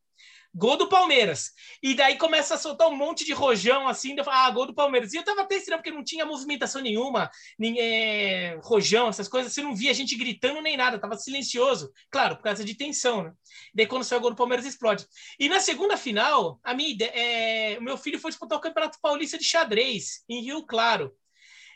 [0.55, 1.51] Gol do Palmeiras.
[1.81, 4.73] E daí começa a soltar um monte de rojão assim, eu falo, ah, gol do
[4.73, 5.11] Palmeiras.
[5.11, 9.51] E eu tava até estranho, porque não tinha movimentação nenhuma, nem, é, rojão, essas coisas,
[9.51, 11.91] você não via gente gritando nem nada, tava silencioso.
[12.11, 13.33] Claro, por causa de tensão, né?
[13.73, 15.07] Daí quando saiu o gol do Palmeiras, explode.
[15.39, 18.99] E na segunda final, a minha ideia, é, o meu filho foi disputar o Campeonato
[19.01, 21.15] Paulista de Xadrez, em Rio Claro.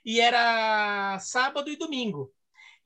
[0.06, 2.32] E era sábado e domingo.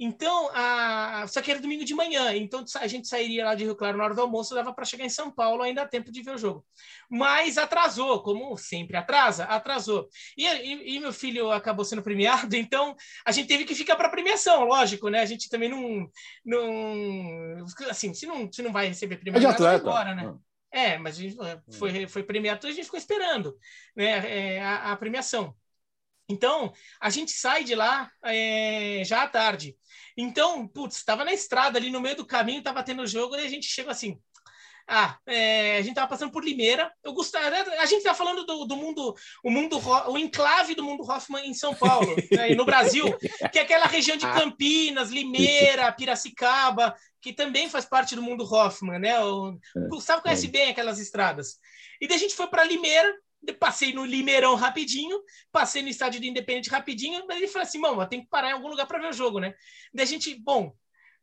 [0.04, 1.28] Então, a...
[1.28, 4.04] só que era domingo de manhã, então a gente sairia lá de Rio Claro na
[4.04, 6.38] hora do almoço, dava para chegar em São Paulo, ainda há tempo de ver o
[6.40, 6.66] jogo.
[7.08, 10.10] Mas atrasou, como sempre atrasa, atrasou.
[10.36, 14.10] E, e, e meu filho acabou sendo premiado, então a gente teve que ficar para
[14.10, 15.20] premiação, lógico, né?
[15.20, 16.10] A gente também não.
[16.44, 20.34] não assim, se não, se não vai receber premiação, é agora, né?
[20.72, 21.38] É, mas a gente
[21.78, 23.56] foi, foi premiado, a gente ficou esperando
[23.96, 25.54] né, é, a, a premiação.
[26.32, 29.76] Então, a gente sai de lá é, já à tarde.
[30.18, 33.50] Então, putz, estava na estrada ali no meio do caminho, estava tendo jogo, e a
[33.50, 34.18] gente chegou assim.
[34.88, 36.92] Ah, é, a gente estava passando por Limeira.
[37.04, 39.80] Eu gostava, a gente está falando do, do, mundo, o mundo,
[40.10, 43.06] o enclave do mundo Hoffman em São Paulo, né, no Brasil,
[43.52, 44.34] que é aquela região de ah.
[44.34, 49.20] Campinas, Limeira, Piracicaba, que também faz parte do mundo Hoffman, né?
[49.20, 51.58] O, o Gustavo conhece bem aquelas estradas.
[52.02, 53.14] E daí a gente foi para Limeira,
[53.60, 55.20] passei no Limeirão rapidinho,
[55.52, 58.54] passei no estádio do Independente rapidinho, mas ele falou assim, mano, tem que parar em
[58.54, 59.54] algum lugar para ver o jogo, né?
[59.94, 60.74] Daí a gente, bom,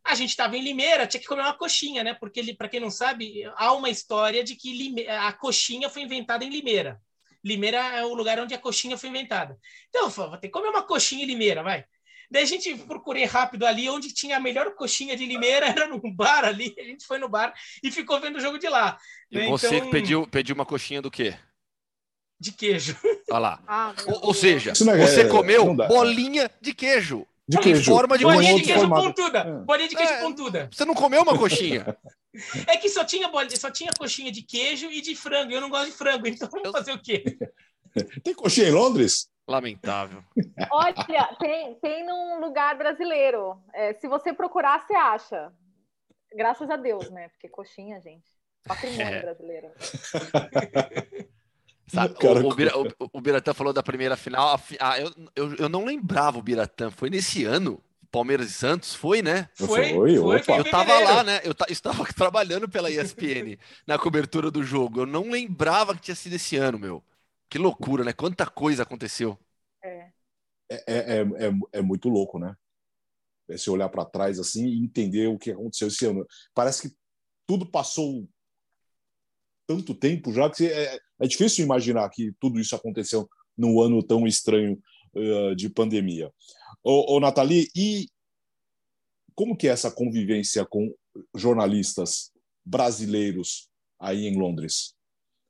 [0.04, 2.14] a gente estava em Limeira, tinha que comer uma coxinha, né?
[2.14, 5.06] Porque, para quem não sabe, há uma história de que Lime...
[5.06, 7.00] a coxinha foi inventada em Limeira.
[7.44, 9.56] Limeira é o lugar onde a coxinha foi inventada.
[9.88, 11.84] Então, eu falei, vou ter que comer uma coxinha em Limeira, vai.
[12.30, 16.00] Daí a gente procurei rápido ali, onde tinha a melhor coxinha de Limeira, era num
[16.14, 16.74] bar ali.
[16.78, 18.98] A gente foi no bar e ficou vendo o jogo de lá.
[19.30, 19.48] E né?
[19.48, 19.90] você então...
[19.90, 21.36] pediu, pediu uma coxinha do quê?
[22.40, 22.96] De queijo.
[23.30, 23.62] Olha lá.
[23.66, 27.26] Ah, ou, ou, seja, é, você comeu bolinha de queijo.
[27.48, 27.80] De queijo.
[27.80, 29.02] Em forma de bolinha de queijo formato.
[29.06, 29.38] pontuda.
[29.38, 29.64] É.
[29.64, 30.68] Bolinha de queijo é, pontuda.
[30.70, 31.96] Você não comeu uma coxinha?
[32.66, 35.50] É que só tinha, bolinha, só tinha coxinha de queijo e de frango.
[35.50, 37.24] Eu não gosto de frango, então vamos fazer o quê?
[38.22, 39.28] Tem coxinha em Londres?
[39.48, 40.22] Lamentável.
[40.70, 40.94] Olha,
[41.40, 43.58] tem, tem num lugar brasileiro.
[43.72, 45.50] É, se você procurar, você acha.
[46.34, 47.30] Graças a Deus, né?
[47.30, 48.28] Porque coxinha, gente.
[48.62, 49.22] Patrimônio é.
[49.22, 49.70] brasileiro.
[51.88, 54.60] Sabe, Cara, o, o, o, o, Biratã falou da primeira final.
[54.78, 56.90] Ah, eu, eu, eu não lembrava o Biratã.
[56.90, 58.94] Foi nesse ano, Palmeiras e Santos?
[58.94, 59.48] Foi, né?
[59.54, 60.42] Foi, foi.
[60.42, 61.40] foi eu tava lá, né?
[61.44, 65.00] Eu estava trabalhando pela ESPN na cobertura do jogo.
[65.00, 67.02] Eu não lembrava que tinha sido esse ano, meu.
[67.48, 68.12] Que loucura, né?
[68.12, 69.38] Quanta coisa aconteceu.
[69.82, 70.10] É.
[70.70, 72.54] É, é, é, é muito louco, né?
[73.48, 76.26] É se olhar para trás assim e entender o que aconteceu esse ano.
[76.52, 76.96] Parece que
[77.46, 78.28] tudo passou
[79.68, 84.26] tanto tempo já que é, é difícil imaginar que tudo isso aconteceu num ano tão
[84.26, 84.80] estranho
[85.14, 86.32] uh, de pandemia.
[86.82, 88.08] Ô, Nathalie, e
[89.34, 90.94] como que é essa convivência com
[91.34, 92.30] jornalistas
[92.64, 93.68] brasileiros
[94.00, 94.94] aí em Londres?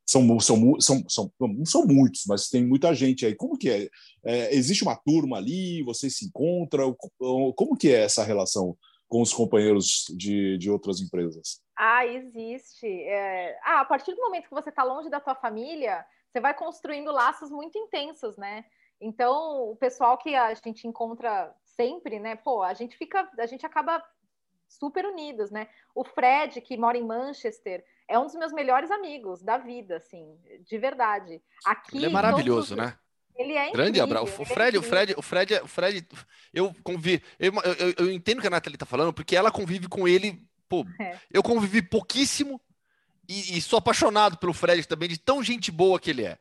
[0.04, 3.36] São, são, são, são, não são muitos, mas tem muita gente aí.
[3.36, 3.88] Como que é?
[4.24, 5.82] é existe uma turma ali?
[5.84, 6.96] Vocês se encontram?
[7.54, 8.76] Como que é essa relação
[9.08, 11.62] com os companheiros de, de outras empresas?
[11.76, 12.86] Ah, existe.
[12.86, 13.58] É...
[13.64, 17.10] Ah, a partir do momento que você está longe da tua família, você vai construindo
[17.10, 18.64] laços muito intensos, né?
[19.00, 22.36] Então, o pessoal que a gente encontra sempre, né?
[22.36, 24.04] Pô, a gente fica, a gente acaba
[24.68, 25.68] super unidos, né?
[25.94, 30.36] O Fred, que mora em Manchester, é um dos meus melhores amigos da vida, assim,
[30.60, 31.42] de verdade.
[31.64, 32.84] Aqui, ele é maravilhoso, todos...
[32.84, 32.98] né?
[33.38, 34.42] Ele é Grande abraço.
[34.42, 36.06] O Fred, é o Fred, o Fred, o Fred,
[36.52, 39.88] eu convivi, eu, eu, eu entendo o que a Nathalie tá falando, porque ela convive
[39.88, 41.16] com ele, pô, é.
[41.32, 42.60] eu convivi pouquíssimo
[43.28, 46.36] e, e, sou apaixonado pelo Fred também, de tão gente boa que ele é.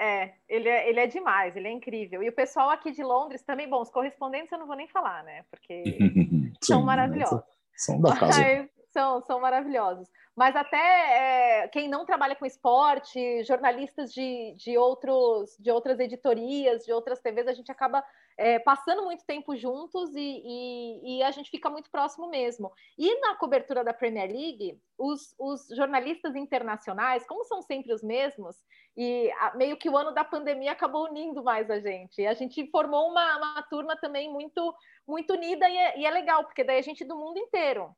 [0.00, 2.22] É ele, é, ele é demais, ele é incrível.
[2.22, 5.22] E o pessoal aqui de Londres também, bom, os correspondentes eu não vou nem falar,
[5.24, 5.44] né?
[5.50, 5.84] Porque
[6.62, 7.42] são maravilhosos.
[7.76, 8.40] São da casa.
[8.94, 10.06] São, são maravilhosos.
[10.36, 16.84] Mas até é, quem não trabalha com esporte, jornalistas de, de, outros, de outras editorias,
[16.84, 18.04] de outras TVs, a gente acaba
[18.36, 22.72] é, passando muito tempo juntos e, e, e, a gente fica muito próximo mesmo.
[22.98, 28.56] E na cobertura da Premier League, os, os jornalistas internacionais, como são sempre os mesmos,
[28.96, 32.26] e a, meio que o ano da pandemia acabou unindo mais a gente.
[32.26, 34.74] A gente formou uma, uma turma também muito,
[35.06, 37.94] muito unida e é, e é legal, porque daí a gente é do mundo inteiro.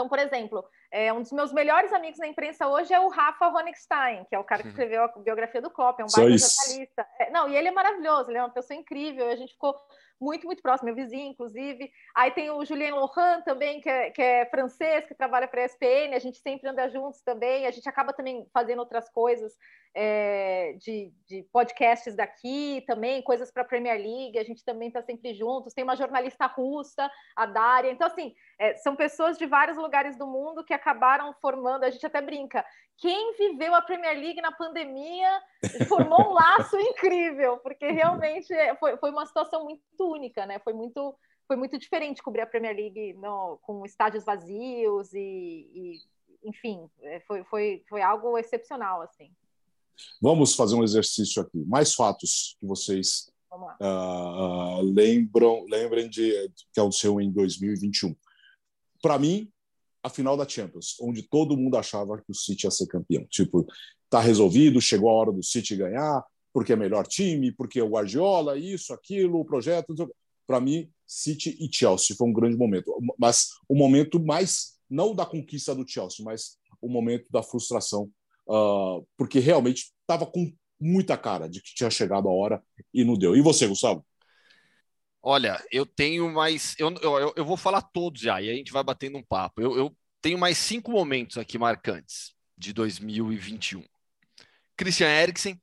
[0.00, 3.48] Então, por exemplo, é, um dos meus melhores amigos na imprensa hoje é o Rafa
[3.48, 4.72] Honigstein, que é o cara que uhum.
[4.72, 7.06] escreveu a biografia do Klopp, é um baita jornalista.
[7.18, 9.76] É, não, e ele é maravilhoso, ele é uma pessoa incrível, a gente ficou
[10.18, 11.90] muito, muito próximo, meu vizinho, inclusive.
[12.14, 15.64] Aí tem o Julien Lohan também, que é, que é francês, que trabalha para a
[15.66, 19.52] ESPN, a gente sempre anda juntos também, a gente acaba também fazendo outras coisas
[19.94, 25.02] é, de, de, podcasts daqui também, coisas para a Premier League, a gente também está
[25.02, 25.74] sempre juntos.
[25.74, 27.90] Tem uma jornalista russa, a Daria.
[27.90, 32.04] Então, assim, é, são pessoas de vários lugares do mundo que acabaram formando, a gente
[32.04, 32.62] até brinca,
[32.98, 35.42] quem viveu a Premier League na pandemia
[35.88, 40.58] formou um laço incrível, porque realmente foi, foi uma situação muito única, né?
[40.58, 41.16] Foi muito,
[41.48, 46.00] foi muito diferente cobrir a Premier League no, com estádios vazios e, e
[46.44, 49.30] enfim, é, foi, foi, foi algo excepcional, assim.
[50.20, 51.64] Vamos fazer um exercício aqui.
[51.64, 53.32] Mais fatos que vocês
[53.80, 58.14] uh, lembram, lembrem de que aconteceu em 2021.
[59.02, 59.50] Para mim,
[60.02, 63.24] a final da Champions, onde todo mundo achava que o City ia ser campeão.
[63.28, 63.66] Tipo,
[64.08, 68.58] tá resolvido, chegou a hora do City ganhar, porque é melhor time, porque o Guardiola,
[68.58, 69.94] isso, aquilo, o projeto.
[70.46, 72.92] Para mim, City e Chelsea foi um grande momento.
[73.18, 78.10] Mas o momento mais, não da conquista do Chelsea, mas o momento da frustração
[78.50, 83.14] uh, porque realmente estava com muita cara de que tinha chegado a hora e não
[83.14, 83.36] deu.
[83.36, 84.04] E você, Gustavo?
[85.22, 86.74] Olha, eu tenho mais.
[86.78, 89.60] Eu, eu, eu vou falar todos já, e a gente vai batendo um papo.
[89.60, 93.84] Eu, eu tenho mais cinco momentos aqui marcantes de 2021.
[94.76, 95.60] Christian Eriksen,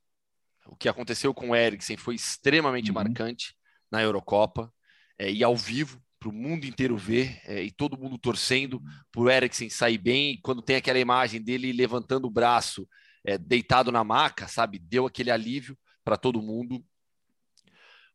[0.66, 2.94] o que aconteceu com o Eriksen foi extremamente uhum.
[2.94, 3.54] marcante
[3.90, 4.72] na Eurocopa
[5.18, 9.20] é, e ao vivo para o mundo inteiro ver é, e todo mundo torcendo para
[9.20, 10.38] o Eriksen sair bem.
[10.42, 12.88] quando tem aquela imagem dele levantando o braço,
[13.24, 14.78] é, deitado na maca, sabe?
[14.78, 16.84] Deu aquele alívio para todo mundo.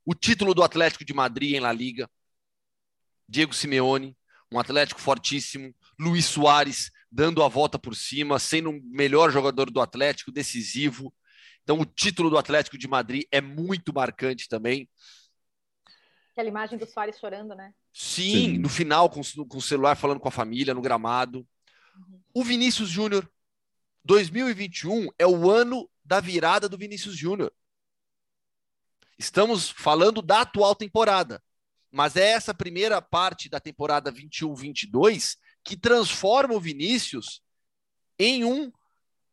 [0.06, 2.10] O título do Atlético de Madrid em La Liga.
[3.28, 4.18] Diego Simeone,
[4.52, 5.74] um Atlético fortíssimo.
[6.00, 11.14] Luiz Soares dando a volta por cima, sendo o melhor jogador do Atlético, decisivo.
[11.62, 14.90] Então, o título do Atlético de Madrid é muito marcante também.
[16.32, 17.72] Aquela imagem do Soares chorando, né?
[17.94, 18.58] Sim, Sim.
[18.58, 21.48] no final, com, com, o celular falando com a família, no gramado.
[21.96, 22.22] Uhum.
[22.34, 23.30] O Vinícius Júnior,
[24.04, 27.54] 2021 é o ano da virada do Vinícius Júnior.
[29.18, 31.42] Estamos falando da atual temporada,
[31.92, 37.42] mas é essa primeira parte da temporada 21-22 que transforma o Vinícius
[38.18, 38.72] em um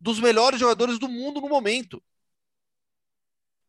[0.00, 2.02] dos melhores jogadores do mundo no momento.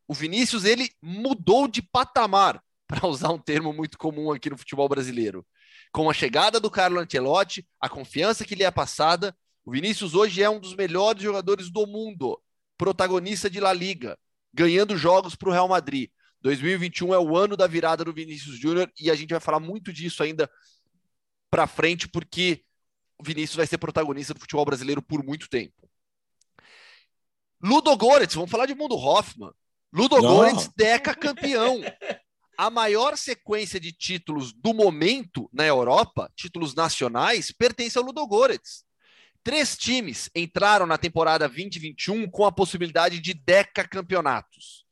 [0.07, 4.89] o Vinícius ele mudou de patamar, para usar um termo muito comum aqui no futebol
[4.89, 5.47] brasileiro.
[5.93, 10.43] Com a chegada do Carlo Ancelotti, a confiança que lhe é passada, o Vinícius hoje
[10.43, 12.41] é um dos melhores jogadores do mundo,
[12.77, 14.17] protagonista de La Liga,
[14.53, 16.09] ganhando jogos para o Real Madrid.
[16.41, 19.93] 2021 é o ano da virada do Vinícius Júnior e a gente vai falar muito
[19.93, 20.49] disso ainda
[21.49, 22.63] para frente, porque
[23.17, 25.73] o Vinícius vai ser protagonista do futebol brasileiro por muito tempo.
[27.61, 29.51] Ludo Goretz, vamos falar de Mundo Hoffman.
[29.93, 31.81] Ludo Goretz, deca campeão.
[32.57, 38.83] A maior sequência de títulos do momento na Europa, títulos nacionais, pertence ao Ludo Goretz.
[39.43, 44.85] Três times entraram na temporada 2021 com a possibilidade de deca campeonatos.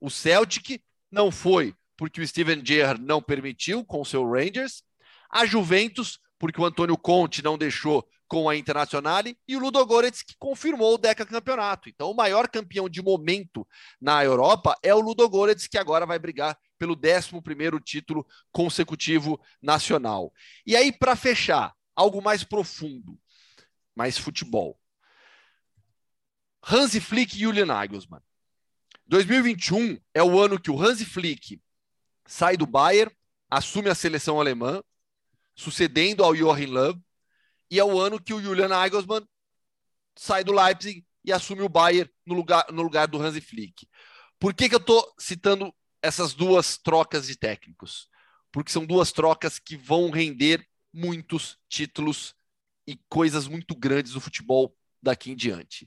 [0.00, 0.80] O Celtic
[1.10, 4.84] não foi porque o Steven Gerrard não permitiu com o seu Rangers.
[5.28, 10.36] A Juventus, porque o Antônio Conte não deixou com a Internacional e o Ludogorets que
[10.38, 11.88] confirmou o Deca Campeonato.
[11.88, 13.66] Então, o maior campeão de momento
[14.00, 20.32] na Europa é o Ludogorets, que agora vai brigar pelo 11º título consecutivo nacional.
[20.64, 23.18] E aí, para fechar, algo mais profundo,
[23.98, 24.80] mais futebol.
[26.62, 28.22] Hansi Flick e Julian Nagelsmann.
[29.06, 31.60] 2021 é o ano que o Hansi Flick
[32.24, 33.12] sai do Bayern,
[33.50, 34.80] assume a seleção alemã,
[35.56, 36.94] sucedendo ao Joachim Löw,
[37.68, 39.26] e é o ano que o Julian Nagelsmann
[40.16, 43.88] sai do Leipzig e assume o Bayern no lugar, no lugar do Hansi Flick.
[44.38, 48.08] Por que, que eu estou citando essas duas trocas de técnicos?
[48.52, 52.37] Porque são duas trocas que vão render muitos títulos
[52.88, 55.86] e coisas muito grandes do futebol daqui em diante.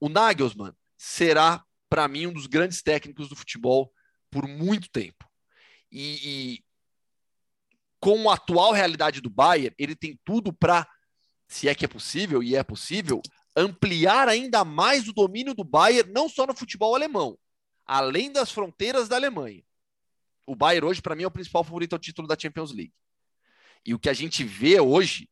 [0.00, 3.92] O Nagelsmann será, para mim, um dos grandes técnicos do futebol
[4.28, 5.24] por muito tempo.
[5.92, 6.64] E, e
[8.00, 10.88] com a atual realidade do Bayern, ele tem tudo para
[11.46, 13.22] se é que é possível, e é possível,
[13.56, 17.38] ampliar ainda mais o domínio do Bayern, não só no futebol alemão,
[17.86, 19.62] além das fronteiras da Alemanha.
[20.46, 22.94] O Bayern hoje, para mim, é o principal favorito ao título da Champions League.
[23.86, 25.28] E o que a gente vê hoje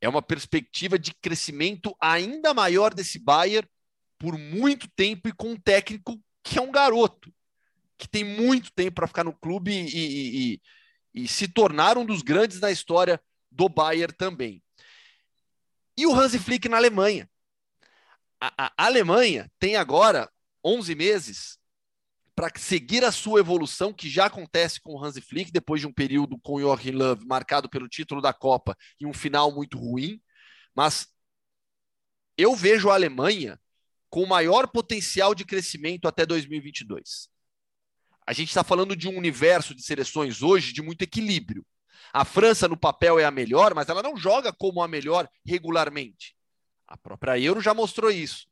[0.00, 3.68] é uma perspectiva de crescimento ainda maior desse Bayern
[4.18, 7.32] por muito tempo e com um técnico que é um garoto,
[7.98, 12.04] que tem muito tempo para ficar no clube e, e, e, e se tornar um
[12.04, 13.20] dos grandes na história
[13.50, 14.62] do Bayern também.
[15.96, 17.28] E o Hansi Flick na Alemanha.
[18.40, 20.30] A, a Alemanha tem agora
[20.64, 21.59] 11 meses
[22.34, 25.92] para seguir a sua evolução, que já acontece com o Hansi Flick, depois de um
[25.92, 30.20] período com o Joachim Löw marcado pelo título da Copa e um final muito ruim.
[30.74, 31.08] Mas
[32.36, 33.60] eu vejo a Alemanha
[34.08, 37.28] com maior potencial de crescimento até 2022.
[38.26, 41.64] A gente está falando de um universo de seleções hoje de muito equilíbrio.
[42.12, 46.34] A França, no papel, é a melhor, mas ela não joga como a melhor regularmente.
[46.86, 48.48] A própria Euro já mostrou isso.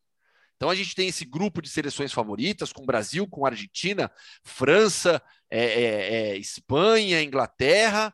[0.58, 4.10] Então a gente tem esse grupo de seleções favoritas, com Brasil, com Argentina,
[4.42, 8.12] França, é, é, é, Espanha, Inglaterra,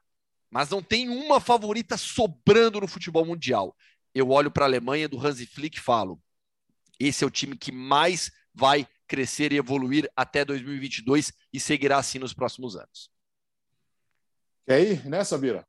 [0.50, 3.74] mas não tem uma favorita sobrando no futebol mundial.
[4.14, 6.20] Eu olho para a Alemanha do Hansi Flick e falo:
[7.00, 12.18] esse é o time que mais vai crescer e evoluir até 2022 e seguirá assim
[12.18, 13.10] nos próximos anos.
[14.66, 15.66] Quer ir nessa, Bira?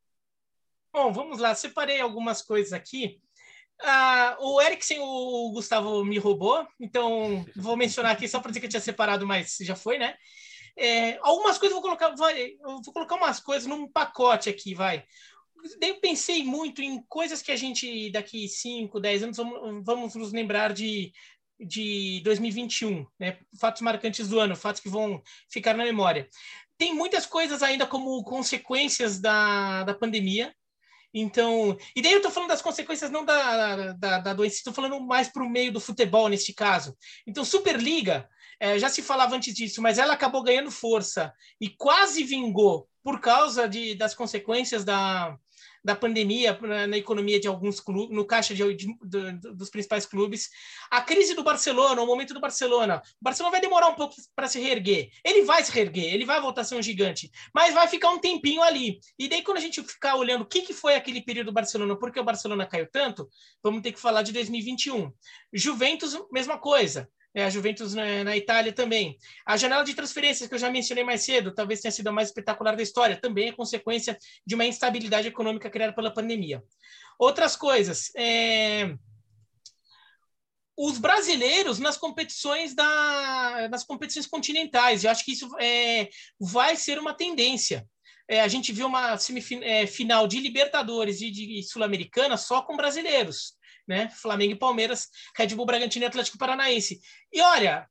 [0.92, 1.56] Bom, vamos lá.
[1.56, 3.22] Separei algumas coisas aqui.
[3.82, 8.66] Ah, o Eriksen, o Gustavo me roubou, então vou mencionar aqui só para dizer que
[8.68, 10.16] eu tinha separado, mas já foi, né?
[10.78, 15.04] É, algumas coisas vou colocar, vai, vou colocar umas coisas num pacote aqui, vai.
[15.82, 20.32] Eu pensei muito em coisas que a gente daqui 5, 10 anos vamos, vamos nos
[20.32, 21.12] lembrar de,
[21.60, 23.40] de 2021, né?
[23.60, 26.30] Fatos marcantes do ano, fatos que vão ficar na memória
[26.78, 30.54] tem muitas coisas ainda como consequências da, da pandemia.
[31.18, 35.00] Então, e daí eu estou falando das consequências não da, da, da doença, estou falando
[35.00, 36.94] mais para o meio do futebol neste caso.
[37.26, 38.28] Então, Superliga,
[38.60, 43.22] é, já se falava antes disso, mas ela acabou ganhando força e quase vingou por
[43.22, 45.38] causa de, das consequências da,
[45.86, 50.04] da pandemia na, na economia de alguns clubes, no caixa de, de, de, dos principais
[50.04, 50.50] clubes.
[50.90, 53.04] A crise do Barcelona, o momento do Barcelona.
[53.22, 55.12] O Barcelona vai demorar um pouco para se reerguer.
[55.24, 58.18] Ele vai se reerguer, ele vai voltar a ser um gigante, mas vai ficar um
[58.18, 59.00] tempinho ali.
[59.20, 61.96] E daí, quando a gente ficar olhando o que, que foi aquele período do Barcelona,
[61.96, 63.30] por que o Barcelona caiu tanto,
[63.62, 65.14] vamos ter que falar de 2021.
[65.54, 67.08] Juventus, mesma coisa
[67.44, 69.18] a Juventus na, na, Itália também.
[69.46, 72.30] A janela de transferências, que eu já mencionei mais cedo, talvez tenha sido a mais
[72.30, 76.64] espetacular da história, também é consequência de uma instabilidade econômica criada pela pandemia.
[77.20, 78.12] Outras coisas.
[78.16, 78.96] É...
[80.78, 86.10] Os brasileiros nas competições da, nas competições continentais, eu acho que isso é,
[86.40, 87.88] vai ser uma tendência.
[88.28, 93.56] É, a gente viu uma semifinal é, de Libertadores e de Sul-Americana só com brasileiros
[93.88, 94.10] né?
[94.10, 97.00] Flamengo e Palmeiras, Red Bull Bragantino e Atlético Paranaense.
[97.32, 97.88] E olha,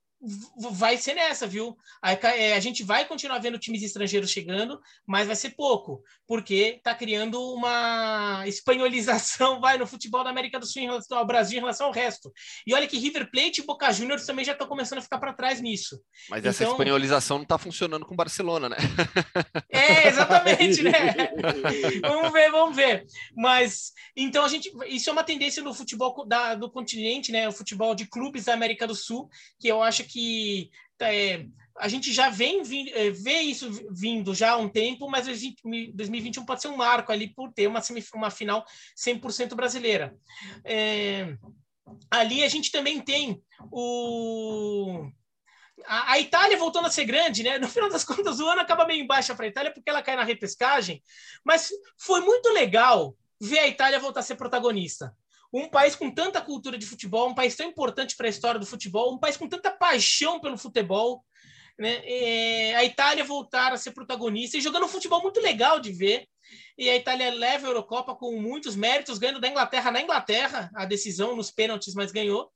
[0.72, 1.76] vai ser nessa, viu?
[2.02, 6.76] A, é, a, gente vai continuar vendo times estrangeiros chegando, mas vai ser pouco, porque
[6.76, 11.58] está criando uma espanholização, vai, no futebol da América do Sul em relação ao Brasil
[11.58, 12.32] em relação ao resto.
[12.66, 15.32] E olha que River Plate e Boca Juniors também já estão começando a ficar para
[15.32, 16.00] trás nisso.
[16.30, 18.76] Mas então, essa espanholização não está funcionando com o Barcelona, né?
[19.68, 20.92] É, exatamente, né?
[22.00, 23.06] vamos ver, vamos ver.
[23.36, 27.48] Mas, então a gente, isso é uma tendência no futebol da, do continente, né?
[27.48, 31.44] O futebol de clubes da América do Sul, que eu acho que que é,
[31.76, 32.62] a gente já vem
[32.92, 37.34] é, vê isso vindo já há um tempo, mas 2021 pode ser um marco ali
[37.34, 37.82] por ter uma,
[38.14, 38.64] uma final
[38.96, 40.16] 100% brasileira.
[40.64, 41.36] É,
[42.08, 43.42] ali a gente também tem
[43.72, 45.10] o
[45.84, 47.58] a, Itália voltando a ser grande, né?
[47.58, 50.14] No final das contas, o ano acaba meio embaixo para a Itália porque ela cai
[50.14, 51.02] na repescagem,
[51.44, 55.12] mas foi muito legal ver a Itália voltar a ser protagonista
[55.56, 58.66] um país com tanta cultura de futebol, um país tão importante para a história do
[58.66, 61.24] futebol, um país com tanta paixão pelo futebol,
[61.78, 62.02] né?
[62.04, 66.26] É, a Itália voltar a ser protagonista e jogando um futebol muito legal de ver.
[66.76, 70.84] E a Itália leva a Eurocopa com muitos méritos, ganhando da Inglaterra na Inglaterra, a
[70.84, 72.50] decisão nos pênaltis, mas ganhou.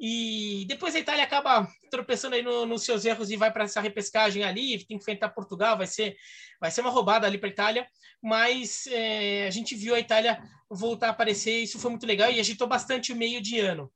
[0.00, 3.80] E depois a Itália acaba tropeçando aí no, nos seus erros e vai para essa
[3.80, 6.16] repescagem ali, tem que enfrentar Portugal, vai ser,
[6.60, 7.86] vai ser uma roubada ali para a Itália.
[8.22, 10.40] Mas é, a gente viu a Itália
[10.70, 13.92] voltar a aparecer, isso foi muito legal e agitou bastante o meio de ano.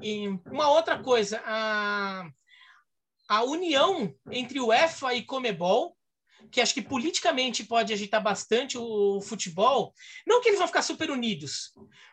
[0.00, 2.28] E uma outra coisa, a,
[3.28, 5.95] a união entre o EFA e Comebol,
[6.50, 9.92] que acho que politicamente pode agitar bastante o futebol,
[10.26, 11.72] não que eles vão ficar super unidos,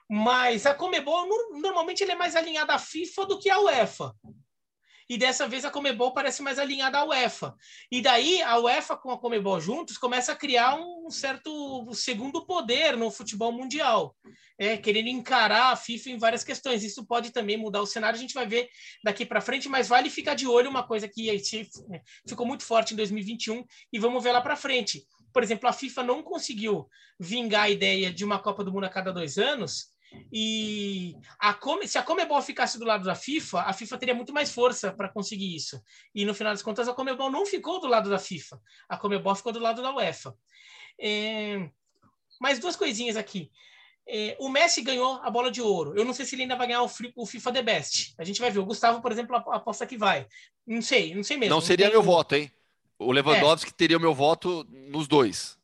[0.09, 1.27] mas a Comebol
[1.59, 4.13] normalmente ele é mais alinhada à FIFA do que à UEFA.
[5.09, 7.55] E dessa vez a Comebol parece mais alinhada à UEFA.
[7.91, 12.95] E daí a UEFA com a Comebol juntos começa a criar um certo segundo poder
[12.97, 14.15] no futebol mundial,
[14.58, 16.84] é, querendo encarar a FIFA em várias questões.
[16.84, 18.70] Isso pode também mudar o cenário, a gente vai ver
[19.04, 21.41] daqui para frente, mas vale ficar de olho uma coisa que
[22.28, 25.04] ficou muito forte em 2021 e vamos ver lá para frente.
[25.32, 26.88] Por exemplo, a FIFA não conseguiu
[27.20, 29.93] vingar a ideia de uma Copa do Mundo a cada dois anos,
[30.32, 34.34] e a Come, se a Comebol ficasse do lado da FIFA, a FIFA teria muito
[34.34, 35.82] mais força para conseguir isso.
[36.14, 38.60] E no final das contas, a Comebol não ficou do lado da FIFA.
[38.89, 40.36] A Comebol ficou do lado da UEFA.
[40.99, 41.70] É...
[42.39, 43.51] Mais duas coisinhas aqui.
[44.08, 44.36] É...
[44.39, 45.93] O Messi ganhou a bola de ouro.
[45.95, 48.14] Eu não sei se ele ainda vai ganhar o, o FIFA The Best.
[48.18, 48.60] A gente vai ver.
[48.60, 50.28] O Gustavo, por exemplo, aposta que vai.
[50.66, 51.56] Não sei, não sei mesmo.
[51.56, 52.51] Não seria meu voto, hein?
[52.97, 53.74] O Lewandowski é.
[53.74, 55.58] teria o meu voto nos dois.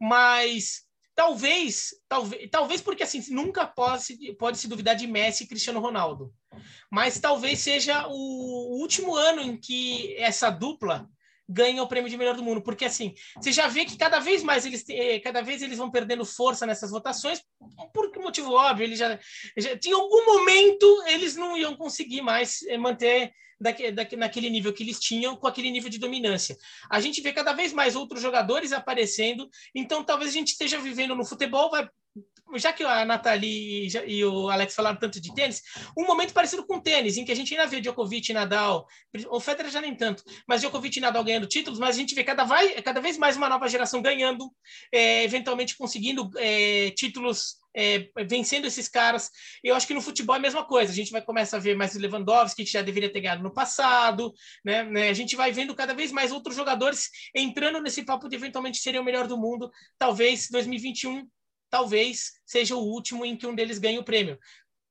[0.00, 0.84] Mas
[1.14, 6.32] Talvez, talvez, talvez porque assim nunca pode, pode se duvidar de Messi e Cristiano Ronaldo,
[6.90, 11.08] mas talvez seja o último ano em que essa dupla
[11.48, 14.42] ganha o prêmio de melhor do mundo, porque assim você já vê que cada vez
[14.42, 17.42] mais eles eh, cada vez eles vão perdendo força nessas votações
[17.92, 19.18] por motivo óbvio, ele já,
[19.56, 24.72] já em algum momento eles não iam conseguir mais eh, manter daque, daque, naquele nível
[24.72, 26.56] que eles tinham, com aquele nível de dominância.
[26.90, 31.14] A gente vê cada vez mais outros jogadores aparecendo, então talvez a gente esteja vivendo
[31.14, 31.88] no futebol, vai
[32.58, 35.62] já que a Nathalie e o Alex falaram tanto de tênis,
[35.96, 38.86] um momento parecido com tênis, em que a gente ainda vê Djokovic e Nadal,
[39.30, 42.24] o Federer já nem tanto, mas Djokovic e Nadal ganhando títulos, mas a gente vê
[42.24, 44.50] cada, vai, cada vez mais uma nova geração ganhando,
[44.92, 49.30] é, eventualmente conseguindo é, títulos é, vencendo esses caras.
[49.62, 50.92] Eu acho que no futebol é a mesma coisa.
[50.92, 54.32] A gente vai começar a ver mais Lewandowski, que já deveria ter ganhado no passado.
[54.64, 54.82] Né?
[54.84, 55.08] né?
[55.08, 59.00] A gente vai vendo cada vez mais outros jogadores entrando nesse papo de eventualmente serem
[59.00, 59.70] o melhor do mundo.
[59.98, 61.26] Talvez 2021
[61.72, 64.38] talvez seja o último em que um deles ganhe o prêmio.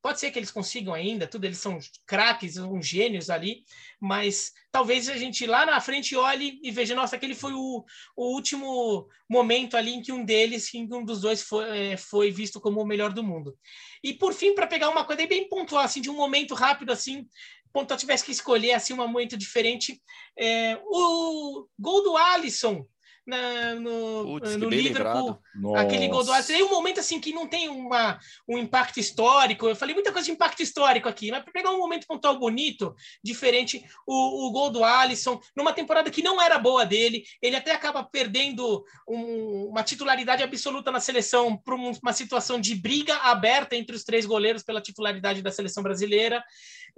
[0.02, 1.78] Pode ser que eles consigam ainda, tudo, eles são
[2.08, 3.64] craques, uns gênios ali,
[4.00, 7.86] mas talvez a gente lá na frente olhe e veja, nossa, aquele foi o,
[8.18, 11.98] o último momento ali em que um deles, em que um dos dois foi, é,
[11.98, 13.56] foi visto como o melhor do mundo.
[14.04, 17.28] E por fim, para pegar uma coisa bem pontual, assim, de um momento rápido, assim,
[17.72, 20.02] ponto, eu tivesse que escolher assim um momento diferente,
[20.36, 22.88] é, o gol do Alisson
[23.26, 25.40] na, no, Puts, no Liverpool,
[25.76, 26.62] aquele gol do Arsenal.
[26.62, 29.68] Tem um momento assim que não tem uma, um impacto histórico.
[29.68, 32.96] Eu falei muita coisa de impacto histórico aqui, mas para pegar um momento pontual bonito,
[33.24, 37.72] diferente, o, o gol do Alisson, numa temporada que não era boa dele, ele até
[37.72, 43.96] acaba perdendo um, uma titularidade absoluta na seleção para uma situação de briga aberta entre
[43.96, 46.44] os três goleiros pela titularidade da seleção brasileira.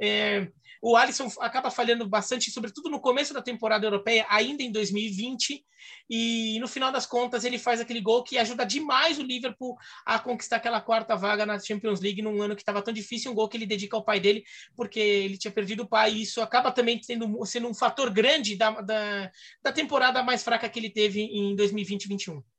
[0.01, 0.47] É,
[0.83, 5.63] o Alisson acaba falhando bastante, sobretudo no começo da temporada europeia, ainda em 2020,
[6.09, 9.75] e no final das contas ele faz aquele gol que ajuda demais o Liverpool
[10.05, 13.35] a conquistar aquela quarta vaga na Champions League num ano que estava tão difícil, um
[13.35, 14.43] gol que ele dedica ao pai dele,
[14.75, 18.55] porque ele tinha perdido o pai, e isso acaba também tendo, sendo um fator grande
[18.55, 19.31] da, da,
[19.63, 22.52] da temporada mais fraca que ele teve em 2020 2021.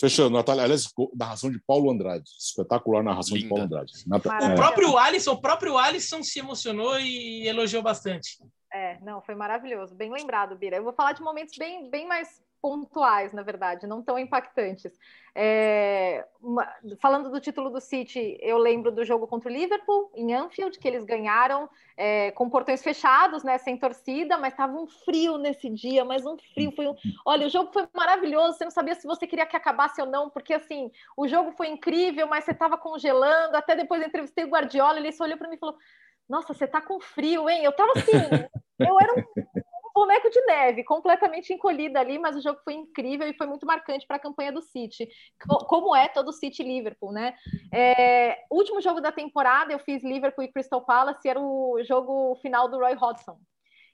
[0.00, 2.30] Fechando, Natália, aliás, narração de Paulo Andrade.
[2.38, 3.44] Espetacular narração Linda.
[3.44, 3.92] de Paulo Andrade.
[4.52, 8.38] O próprio Alisson, o próprio Alisson se emocionou e elogiou bastante.
[8.72, 9.94] É, não, foi maravilhoso.
[9.94, 10.76] Bem lembrado, Bira.
[10.76, 12.28] Eu vou falar de momentos bem, bem mais
[12.60, 14.92] pontuais, na verdade, não tão impactantes.
[15.34, 16.68] É, uma,
[17.00, 20.88] falando do título do City, eu lembro do jogo contra o Liverpool, em Anfield, que
[20.88, 26.04] eles ganharam é, com portões fechados, né, sem torcida, mas estava um frio nesse dia,
[26.04, 26.72] mas um frio.
[26.72, 26.94] Foi um...
[27.24, 30.28] Olha, o jogo foi maravilhoso, você não sabia se você queria que acabasse ou não,
[30.28, 33.56] porque assim, o jogo foi incrível, mas você estava congelando.
[33.56, 35.76] Até depois entrevistei o Guardiola, ele só olhou para mim e falou:
[36.28, 37.62] Nossa, você está com frio, hein?
[37.62, 38.12] Eu estava assim,
[38.80, 39.22] eu era um
[39.98, 44.06] boneco de neve, completamente encolhida ali, mas o jogo foi incrível e foi muito marcante
[44.06, 45.08] para a campanha do City,
[45.66, 47.34] como é todo o City Liverpool, né?
[47.72, 52.68] É, último jogo da temporada, eu fiz Liverpool e Crystal Palace, era o jogo final
[52.68, 53.38] do Roy Hodgson.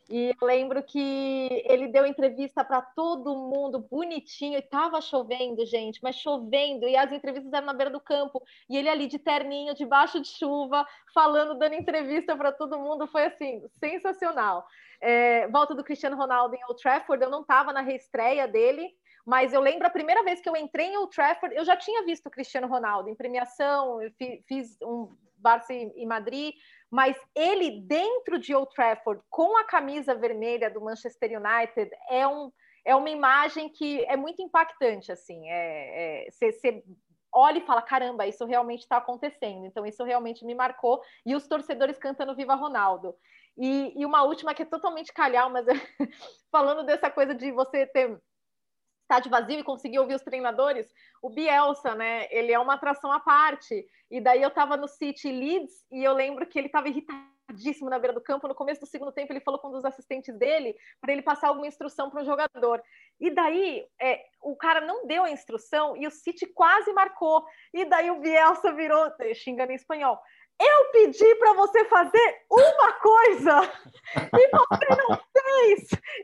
[0.08, 6.00] E eu lembro que ele deu entrevista para todo mundo bonitinho, e tava chovendo, gente,
[6.02, 9.74] mas chovendo, e as entrevistas eram na beira do campo, e ele ali de terninho,
[9.74, 14.66] debaixo de chuva, falando, dando entrevista para todo mundo, foi assim, sensacional.
[15.00, 18.94] É, volta do Cristiano Ronaldo em Old Trafford, eu não estava na reestreia dele,
[19.24, 22.04] mas eu lembro a primeira vez que eu entrei em Old Trafford, eu já tinha
[22.04, 24.10] visto o Cristiano Ronaldo em premiação, eu
[24.46, 26.54] fiz um Barça e Madrid,
[26.90, 32.50] mas ele dentro de Old Trafford com a camisa vermelha do Manchester United é um
[32.86, 35.48] é uma imagem que é muito impactante assim.
[35.48, 36.82] É, você é,
[37.32, 39.64] olha e fala caramba isso realmente está acontecendo.
[39.66, 41.00] Então isso realmente me marcou.
[41.24, 43.14] E os torcedores cantando Viva Ronaldo.
[43.56, 45.64] E, e uma última que é totalmente calhau, mas
[46.52, 48.20] falando dessa coisa de você ter
[49.14, 50.92] estádio vazio e conseguir ouvir os treinadores,
[51.22, 52.26] o Bielsa, né?
[52.30, 53.86] Ele é uma atração à parte.
[54.10, 57.98] E daí eu estava no City Leeds e eu lembro que ele estava irritadíssimo na
[57.98, 58.48] beira do campo.
[58.48, 61.48] No começo do segundo tempo, ele falou com um dos assistentes dele para ele passar
[61.48, 62.82] alguma instrução para o jogador.
[63.20, 67.44] E daí é, o cara não deu a instrução e o City quase marcou.
[67.72, 70.20] E daí o Bielsa virou, xingando em espanhol,
[70.60, 73.72] eu pedi para você fazer uma coisa
[74.38, 75.20] e você não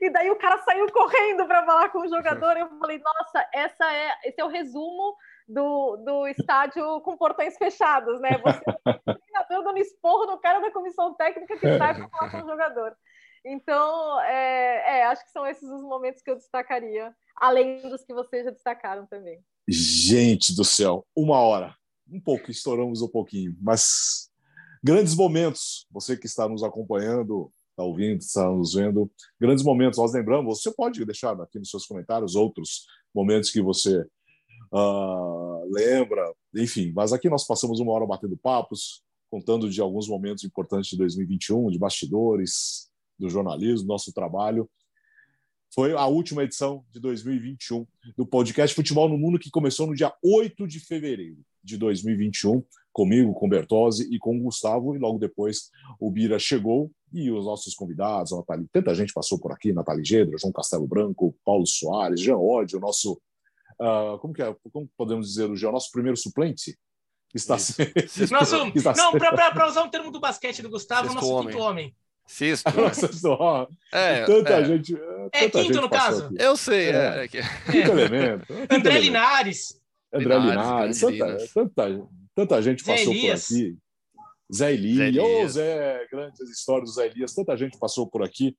[0.00, 2.56] E daí o cara saiu correndo para falar com o jogador.
[2.56, 5.16] Eu falei, nossa, essa é, esse é o resumo
[5.48, 8.30] do, do estádio com portões fechados, né?
[8.42, 12.50] Você tá dando esporro no cara da comissão técnica que sai para falar com o
[12.50, 12.96] jogador.
[13.44, 18.12] Então, é, é, acho que são esses os momentos que eu destacaria, além dos que
[18.12, 19.42] vocês já destacaram também.
[19.68, 21.74] Gente do céu, uma hora
[22.12, 24.30] um pouco, estouramos um pouquinho, mas
[24.82, 25.86] grandes momentos.
[25.90, 27.50] Você que está nos acompanhando,
[27.80, 29.10] está ouvindo, está nos vendo,
[29.40, 29.98] grandes momentos.
[29.98, 34.04] Nós lembramos, você pode deixar aqui nos seus comentários outros momentos que você
[34.72, 36.92] uh, lembra, enfim.
[36.94, 41.70] Mas aqui nós passamos uma hora batendo papos, contando de alguns momentos importantes de 2021,
[41.70, 44.68] de bastidores, do jornalismo, nosso trabalho.
[45.72, 50.12] Foi a última edição de 2021 do podcast Futebol no Mundo, que começou no dia
[50.22, 55.70] 8 de fevereiro de 2021, comigo, com Bertozzi e com Gustavo, e logo depois
[56.00, 60.04] o Bira chegou e os nossos convidados, a Nathalie, tanta gente passou por aqui, Nathalie
[60.04, 63.20] Gedra, João Castelo Branco, Paulo Soares, Jean Oddi, o nosso,
[63.80, 66.78] uh, como que é, como podemos dizer, o Jean, nosso primeiro suplente,
[67.34, 67.90] está sendo...
[68.30, 71.48] Nosso, está não, para usar um termo do basquete do Gustavo, Sexto nosso homem.
[71.48, 71.94] quinto homem.
[72.26, 72.70] Sexto.
[72.70, 73.66] Né?
[73.92, 74.64] é, tanta é.
[74.64, 74.94] gente.
[74.94, 76.26] É tanta é quinto, no caso?
[76.26, 76.36] Aqui.
[76.38, 76.90] Eu sei.
[76.90, 77.24] É.
[77.24, 77.28] é.
[77.28, 78.46] Quinto elemento.
[78.70, 79.80] André Linares.
[80.12, 83.48] André Linares, tanta, tanta, tanta gente passou Elias.
[83.48, 83.78] por aqui.
[84.52, 88.56] Zé Elias, Zé, oh, Zé, grandes histórias do Zé Elias, tanta gente passou por aqui.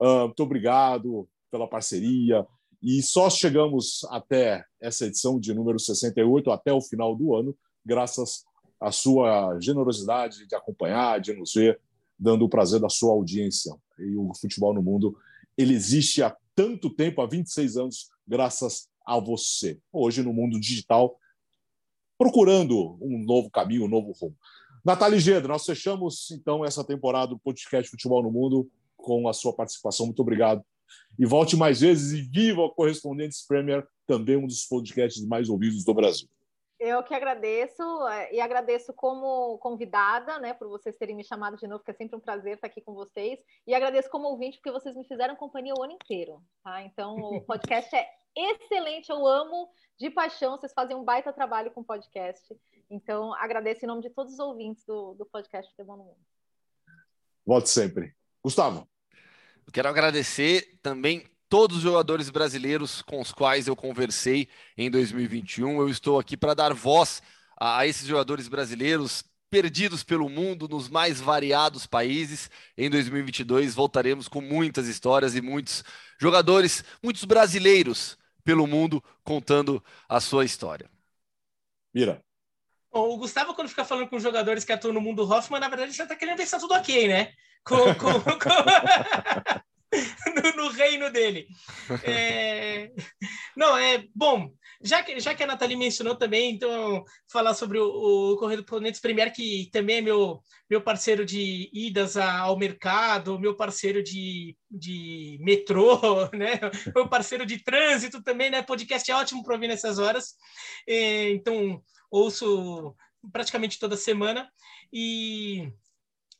[0.00, 2.46] Uh, muito obrigado pela parceria.
[2.82, 8.44] E só chegamos até essa edição de número 68, até o final do ano, graças
[8.80, 11.80] à sua generosidade de acompanhar, de nos ver,
[12.18, 13.74] dando o prazer da sua audiência.
[13.98, 15.16] E o futebol no mundo,
[15.56, 19.78] ele existe há tanto tempo, há 26 anos, graças a você.
[19.92, 21.16] Hoje, no mundo digital,
[22.16, 24.36] procurando um novo caminho, um novo rumo.
[24.84, 29.52] Natália Gedra, nós fechamos então essa temporada do podcast Futebol no Mundo com a sua
[29.52, 30.06] participação.
[30.06, 30.62] Muito obrigado.
[31.18, 35.84] E volte mais vezes e viva o Correspondentes Premier, também um dos podcasts mais ouvidos
[35.84, 36.28] do Brasil.
[36.78, 41.66] Eu que agradeço eh, e agradeço como convidada, né, por vocês terem me chamado de
[41.66, 43.40] novo, que é sempre um prazer estar aqui com vocês.
[43.66, 46.80] E agradeço como ouvinte, porque vocês me fizeram companhia o ano inteiro, tá?
[46.82, 49.68] Então, o podcast é excelente, eu amo
[49.98, 52.56] de paixão, vocês fazem um baita trabalho com podcast.
[52.90, 56.18] Então, agradeço em nome de todos os ouvintes do, do podcast Futebol no Mundo.
[57.44, 58.14] Volte sempre.
[58.42, 58.88] Gustavo.
[59.66, 65.80] Eu quero agradecer também todos os jogadores brasileiros com os quais eu conversei em 2021.
[65.80, 67.22] Eu estou aqui para dar voz
[67.58, 72.50] a, a esses jogadores brasileiros perdidos pelo mundo nos mais variados países.
[72.76, 75.84] Em 2022 voltaremos com muitas histórias e muitos
[76.18, 80.90] jogadores, muitos brasileiros pelo mundo contando a sua história.
[81.92, 82.22] Mira.
[83.04, 86.04] O Gustavo, quando fica falando com jogadores que atuam no mundo Hoffman, na verdade, já
[86.04, 87.32] está querendo se tá tudo ok, né?
[87.64, 88.48] Com, com, com...
[90.34, 91.46] no, no, reino dele.
[92.04, 92.90] É...
[93.56, 94.50] Não, é bom.
[94.80, 99.32] Já que, já que a Nathalie mencionou também, então, falar sobre o, o Correspondentes Premier,
[99.32, 105.98] que também é meu, meu parceiro de idas ao mercado, meu parceiro de, de metrô,
[106.32, 106.60] né?
[106.94, 108.62] meu parceiro de trânsito também, né?
[108.62, 110.34] Podcast é ótimo para ouvir nessas horas.
[110.86, 112.94] É, então, ouço
[113.32, 114.50] praticamente toda semana.
[114.92, 115.72] E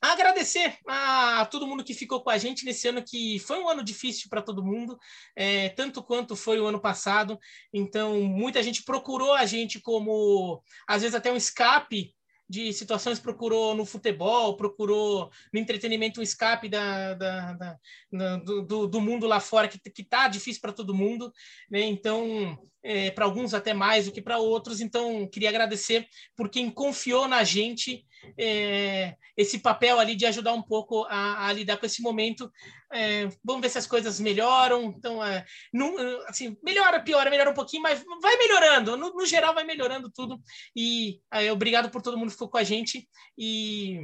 [0.01, 3.83] agradecer a, todo mundo que ficou com a gente nesse ano que foi um ano
[3.83, 4.97] difícil para todo mundo,
[5.35, 7.37] é, tanto quanto foi o ano passado.
[7.73, 12.15] Então, muita gente procurou a gente como, às vezes, até um escape
[12.49, 18.99] de situações procurou no futebol, procurou no entretenimento um escape da, da, da do, do,
[19.01, 21.31] mundo lá fora, que, que tá difícil para todo mundo,
[21.69, 21.81] né?
[21.81, 24.81] Então, é, para alguns até mais do que para outros.
[24.81, 28.05] Então, queria agradecer por quem confiou na gente
[28.37, 32.51] é, esse papel ali de ajudar um pouco a, a lidar com esse momento.
[32.91, 34.93] É, vamos ver se as coisas melhoram.
[34.97, 35.95] Então, é, não,
[36.27, 38.97] assim, melhora, piora, melhora um pouquinho, mas vai melhorando.
[38.97, 40.39] No, no geral, vai melhorando tudo.
[40.75, 41.19] E
[41.51, 43.07] obrigado por todo mundo que ficou com a gente.
[43.37, 43.99] E,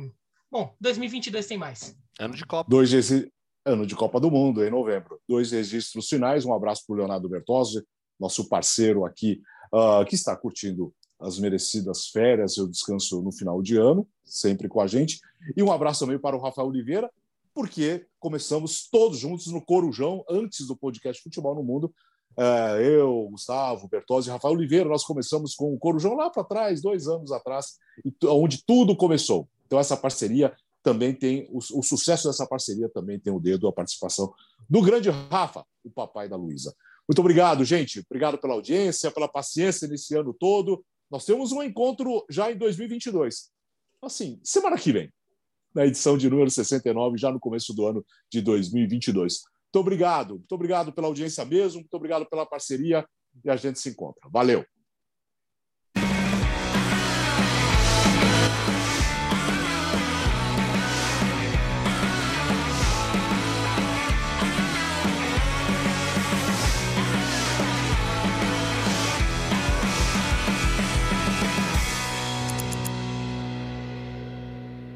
[0.52, 1.96] bom, 2022 tem mais.
[2.20, 2.70] Ano de Copa.
[2.70, 3.30] Dois esse
[3.66, 5.20] ano de Copa do Mundo, em novembro.
[5.28, 6.46] Dois registros finais.
[6.46, 7.84] Um abraço para o Leonardo Bertozzi,
[8.20, 9.42] nosso parceiro aqui,
[9.74, 14.68] uh, que está curtindo as merecidas férias e o descanso no final de ano, sempre
[14.68, 15.20] com a gente.
[15.56, 17.10] E um abraço também para o Rafael Oliveira,
[17.54, 21.94] porque começamos todos juntos no Corujão, antes do podcast Futebol no Mundo.
[22.38, 26.82] Uh, eu, Gustavo, Bertozzi e Rafael Oliveira, nós começamos com o Corujão lá para trás,
[26.82, 27.78] dois anos atrás,
[28.26, 29.48] onde tudo começou.
[29.66, 33.74] Então, essa parceria também tem, o, o sucesso dessa parceria também tem o dedo, a
[33.74, 34.34] participação
[34.70, 36.76] do grande Rafa, o papai da Luísa.
[37.07, 37.99] Muito obrigado, gente.
[38.10, 40.84] Obrigado pela audiência, pela paciência nesse ano todo.
[41.10, 43.52] Nós temos um encontro já em 2022.
[44.02, 45.11] Assim, semana que vem,
[45.73, 49.41] na edição de número 69, já no começo do ano de 2022.
[49.76, 50.36] Muito obrigado.
[50.36, 51.82] Muito obrigado pela audiência mesmo.
[51.82, 53.06] Muito obrigado pela parceria
[53.44, 54.27] e a gente se encontra.
[54.32, 54.65] Valeu.